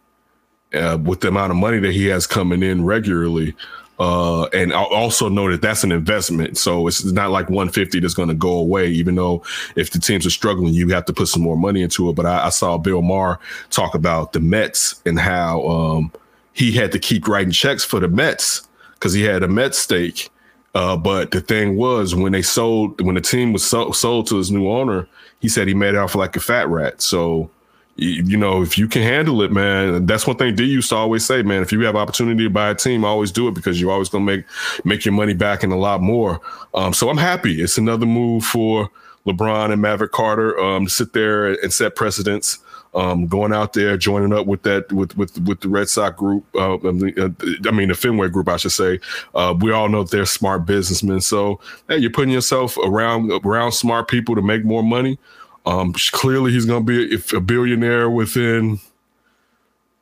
[0.73, 3.55] uh, with the amount of money that he has coming in regularly.
[3.99, 6.57] Uh, and I also know that that's an investment.
[6.57, 9.43] So it's not like 150 that's going to go away, even though
[9.75, 12.15] if the teams are struggling, you have to put some more money into it.
[12.15, 13.39] But I, I saw Bill Maher
[13.69, 16.11] talk about the Mets and how um,
[16.53, 20.29] he had to keep writing checks for the Mets because he had a Mets stake.
[20.73, 24.37] Uh, but the thing was, when they sold, when the team was so, sold to
[24.37, 25.07] his new owner,
[25.39, 27.01] he said he made it off like a fat rat.
[27.01, 27.49] So
[27.95, 31.25] you, know, if you can handle it, man, that's one thing D used to always
[31.25, 31.61] say, man.
[31.61, 34.25] If you have opportunity to buy a team, always do it because you're always gonna
[34.25, 34.45] make
[34.85, 36.39] make your money back and a lot more.
[36.73, 37.61] Um, so I'm happy.
[37.61, 38.89] It's another move for
[39.25, 42.59] LeBron and Maverick Carter um, to sit there and set precedents.
[42.93, 46.43] Um, going out there, joining up with that with with with the Red Sox group.
[46.53, 48.99] Uh, I mean, the Fenway group, I should say.
[49.33, 51.21] Uh, we all know they're smart businessmen.
[51.21, 55.17] So, hey, you're putting yourself around around smart people to make more money.
[55.65, 58.79] Um, clearly, he's going to be a, a billionaire within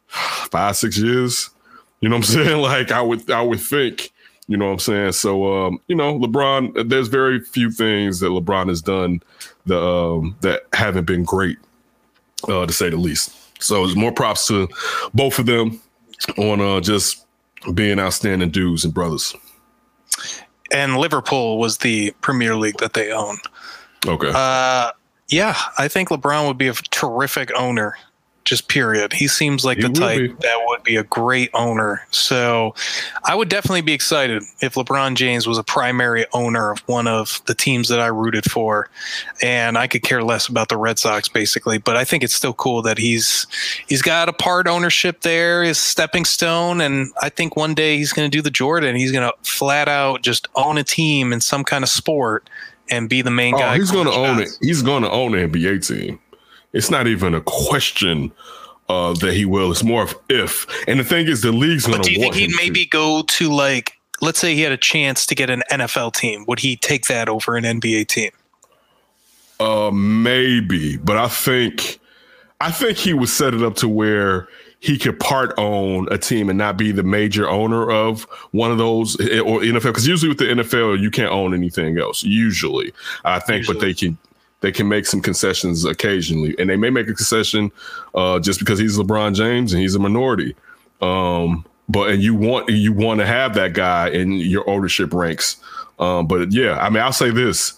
[0.08, 1.50] five six years.
[2.02, 2.62] You know what I'm saying?
[2.62, 4.12] Like I would I would think.
[4.48, 5.12] You know what I'm saying?
[5.12, 6.90] So um, you know, LeBron.
[6.90, 9.22] There's very few things that LeBron has done
[9.68, 11.58] that um, that haven't been great
[12.48, 13.32] uh, to say the least.
[13.62, 14.68] So it's more props to
[15.14, 15.80] both of them
[16.38, 17.26] on uh, just
[17.74, 19.36] being outstanding dudes and brothers.
[20.72, 23.38] And Liverpool was the Premier League that they own.
[24.08, 24.32] Okay.
[24.34, 24.92] Uh,
[25.30, 27.96] yeah, I think LeBron would be a terrific owner
[28.50, 29.14] just period.
[29.14, 30.28] He seems like he the type be.
[30.28, 32.02] that would be a great owner.
[32.10, 32.74] So
[33.24, 37.42] I would definitely be excited if LeBron James was a primary owner of one of
[37.46, 38.90] the teams that I rooted for.
[39.44, 42.54] And I could care less about the Red Sox basically, but I think it's still
[42.54, 43.46] cool that he's
[43.88, 48.14] he's got a part ownership there, his stepping stone, and I think one day he's
[48.14, 48.96] gonna do the Jordan.
[48.96, 52.50] He's gonna flat out just own a team in some kind of sport
[52.90, 53.78] and be the main oh, guy.
[53.78, 54.50] He's gonna own it.
[54.62, 56.20] He's gonna own an NBA team.
[56.74, 58.32] It's not even a question
[58.90, 59.72] uh, that he will.
[59.72, 60.68] It's more of if.
[60.88, 62.08] And the thing is, the league's going to.
[62.08, 62.90] Do you think he'd maybe to.
[62.90, 66.46] go to like, let's say he had a chance to get an NFL team?
[66.48, 68.32] Would he take that over an NBA team?
[69.60, 72.00] Uh, maybe, but I think,
[72.62, 74.48] I think he would set it up to where
[74.80, 78.78] he could part own a team and not be the major owner of one of
[78.78, 79.84] those eh, or NFL.
[79.84, 82.24] Because usually with the NFL, you can't own anything else.
[82.24, 82.94] Usually,
[83.26, 83.76] I think, usually.
[83.76, 84.18] but they can
[84.62, 87.72] they can make some concessions occasionally, and they may make a concession
[88.16, 90.56] uh, just because he's LeBron James and he's a minority.
[91.02, 95.58] Um, but and you want you want to have that guy in your ownership ranks.
[96.00, 97.74] Um, but yeah, I mean, I'll say this: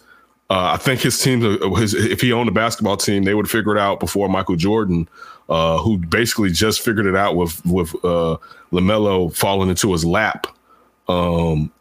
[0.51, 1.41] uh, I think his team,
[1.77, 5.07] his, if he owned a basketball team, they would figure it out before Michael Jordan,
[5.51, 8.37] uh, who basically just figured it out with with uh,
[8.71, 10.47] Lamelo falling into his lap.
[11.09, 11.71] Um,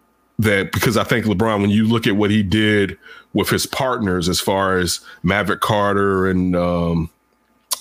[0.40, 2.98] that because I think LeBron, when you look at what he did
[3.32, 7.10] with his partners, as far as Maverick Carter and um,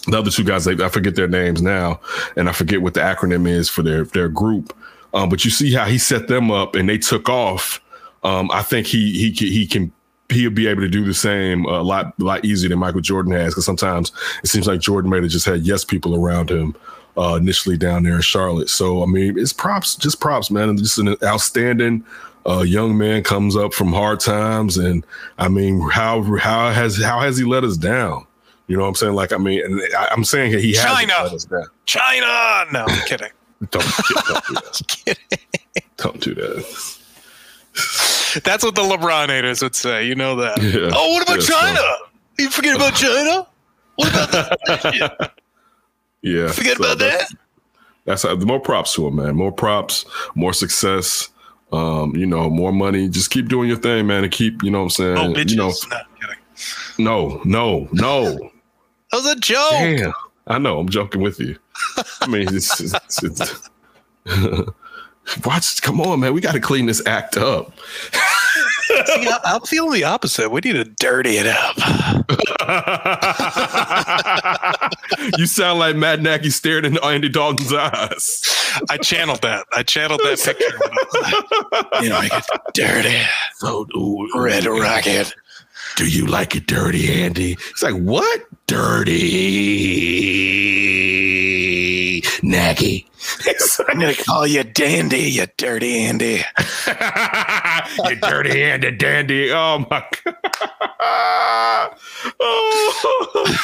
[0.05, 1.99] the other two guys, I forget their names now,
[2.37, 4.75] and I forget what the acronym is for their their group.
[5.15, 7.81] Um, but you see how he set them up, and they took off.
[8.23, 9.91] Um, I think he he he can
[10.29, 13.31] he'll be able to do the same a lot a lot easier than Michael Jordan
[13.33, 13.53] has.
[13.53, 14.11] Because sometimes
[14.43, 16.75] it seems like Jordan may have just had yes people around him
[17.17, 18.69] uh, initially down there in Charlotte.
[18.69, 20.69] So I mean, it's props, just props, man.
[20.69, 22.03] And just an outstanding
[22.45, 25.05] a young man comes up from hard times, and
[25.37, 28.25] I mean, how how has how has he let us down?
[28.67, 29.13] You know what I'm saying?
[29.13, 31.13] Like, I mean, and I, am saying he has China.
[31.23, 31.65] let us down.
[31.85, 32.65] China.
[32.71, 33.29] No, I'm kidding.
[33.69, 34.81] don't, don't do that.
[34.87, 35.39] kidding.
[35.97, 36.99] Don't do that.
[38.43, 40.05] That's what the LeBron haters would say.
[40.05, 40.61] You know that.
[40.61, 40.91] Yeah.
[40.93, 41.79] Oh, what about yeah, China?
[41.79, 41.95] So.
[42.39, 43.47] You forget about China?
[43.95, 45.31] What about that?
[46.21, 46.51] yeah.
[46.51, 47.27] Forget so about that.
[48.05, 49.35] That's the more props to him, man.
[49.35, 50.05] More props,
[50.35, 51.29] more success
[51.71, 53.09] um, you know, more money.
[53.09, 55.17] Just keep doing your thing, man, and keep, you know what I'm saying?
[55.17, 55.51] Oh, bitches.
[56.97, 58.23] You know, no, no, no.
[58.33, 58.51] that
[59.13, 59.71] was a joke.
[59.71, 60.13] Damn.
[60.47, 61.57] I know, I'm joking with you.
[62.21, 63.69] I mean, it's, it's, it's
[65.45, 66.33] watch, come on, man.
[66.33, 67.71] We got to clean this act up.
[69.05, 70.49] See, I'm feeling the opposite.
[70.49, 71.77] We need to dirty it up.
[75.37, 78.41] you sound like Matt Nagy stared into Andy Dalton's eyes.
[78.89, 79.65] I channeled that.
[79.73, 80.65] I channeled that picture.
[82.03, 83.21] you know, I get dirty.
[83.57, 85.33] So, ooh, red rocket.
[85.95, 87.53] Do you like it dirty, Andy?
[87.71, 88.41] It's like, what?
[88.67, 89.09] Dirty.
[92.43, 93.05] Nagy.
[93.87, 96.41] I'm going to call you Dandy, you dirty Andy.
[96.87, 99.51] you dirty Andy Dandy.
[99.51, 100.35] Oh, my God.
[102.39, 103.57] oh.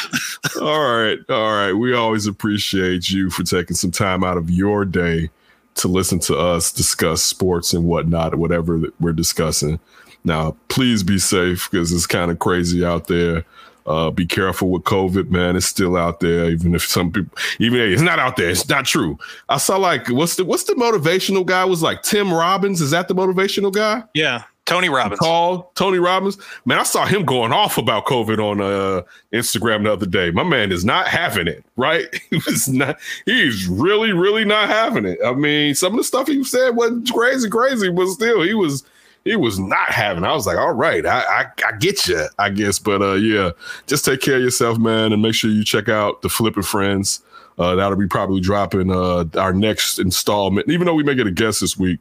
[0.62, 1.20] all right.
[1.30, 1.74] All right.
[1.74, 5.30] We always appreciate you for taking some time out of your day
[5.76, 9.80] to listen to us discuss sports and whatnot, whatever we're discussing.
[10.24, 13.46] Now, please be safe because it's kind of crazy out there.
[13.86, 15.56] Uh, be careful with COVID, man.
[15.56, 18.50] It's still out there, even if some people, even it's not out there.
[18.50, 19.18] It's not true.
[19.50, 22.82] I saw like what's the what's the motivational guy was like Tim Robbins.
[22.82, 24.04] Is that the motivational guy?
[24.16, 25.20] Yeah, Tony Robbins.
[25.20, 26.38] Call Tony Robbins.
[26.66, 30.32] Man, I saw him going off about COVID on uh, Instagram the other day.
[30.32, 32.08] My man is not having it, right?
[32.32, 32.98] He was not.
[33.26, 35.20] He's really, really not having it.
[35.24, 38.84] I mean, some of the stuff he said wasn't crazy, crazy, but still, he was
[39.26, 40.24] he was not having.
[40.24, 42.78] I was like, all right, I, I, I get you, I guess.
[42.78, 43.52] But uh, yeah,
[43.88, 47.22] just take care of yourself, man, and make sure you check out the Flipping Friends.
[47.58, 50.70] Uh, that'll be probably dropping uh, our next installment.
[50.70, 52.00] Even though we may get a guest this week,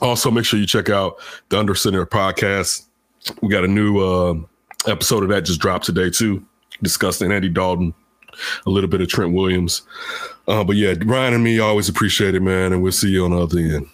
[0.00, 1.16] also make sure you check out
[1.48, 2.86] the Under Center podcast.
[3.40, 4.34] We got a new uh,
[4.90, 6.44] episode of that just dropped today too,
[6.82, 7.94] discussing Andy Dalton,
[8.66, 9.82] a little bit of Trent Williams.
[10.48, 13.30] Uh, but yeah, Ryan and me always appreciate it, man, and we'll see you on
[13.30, 13.88] the other end.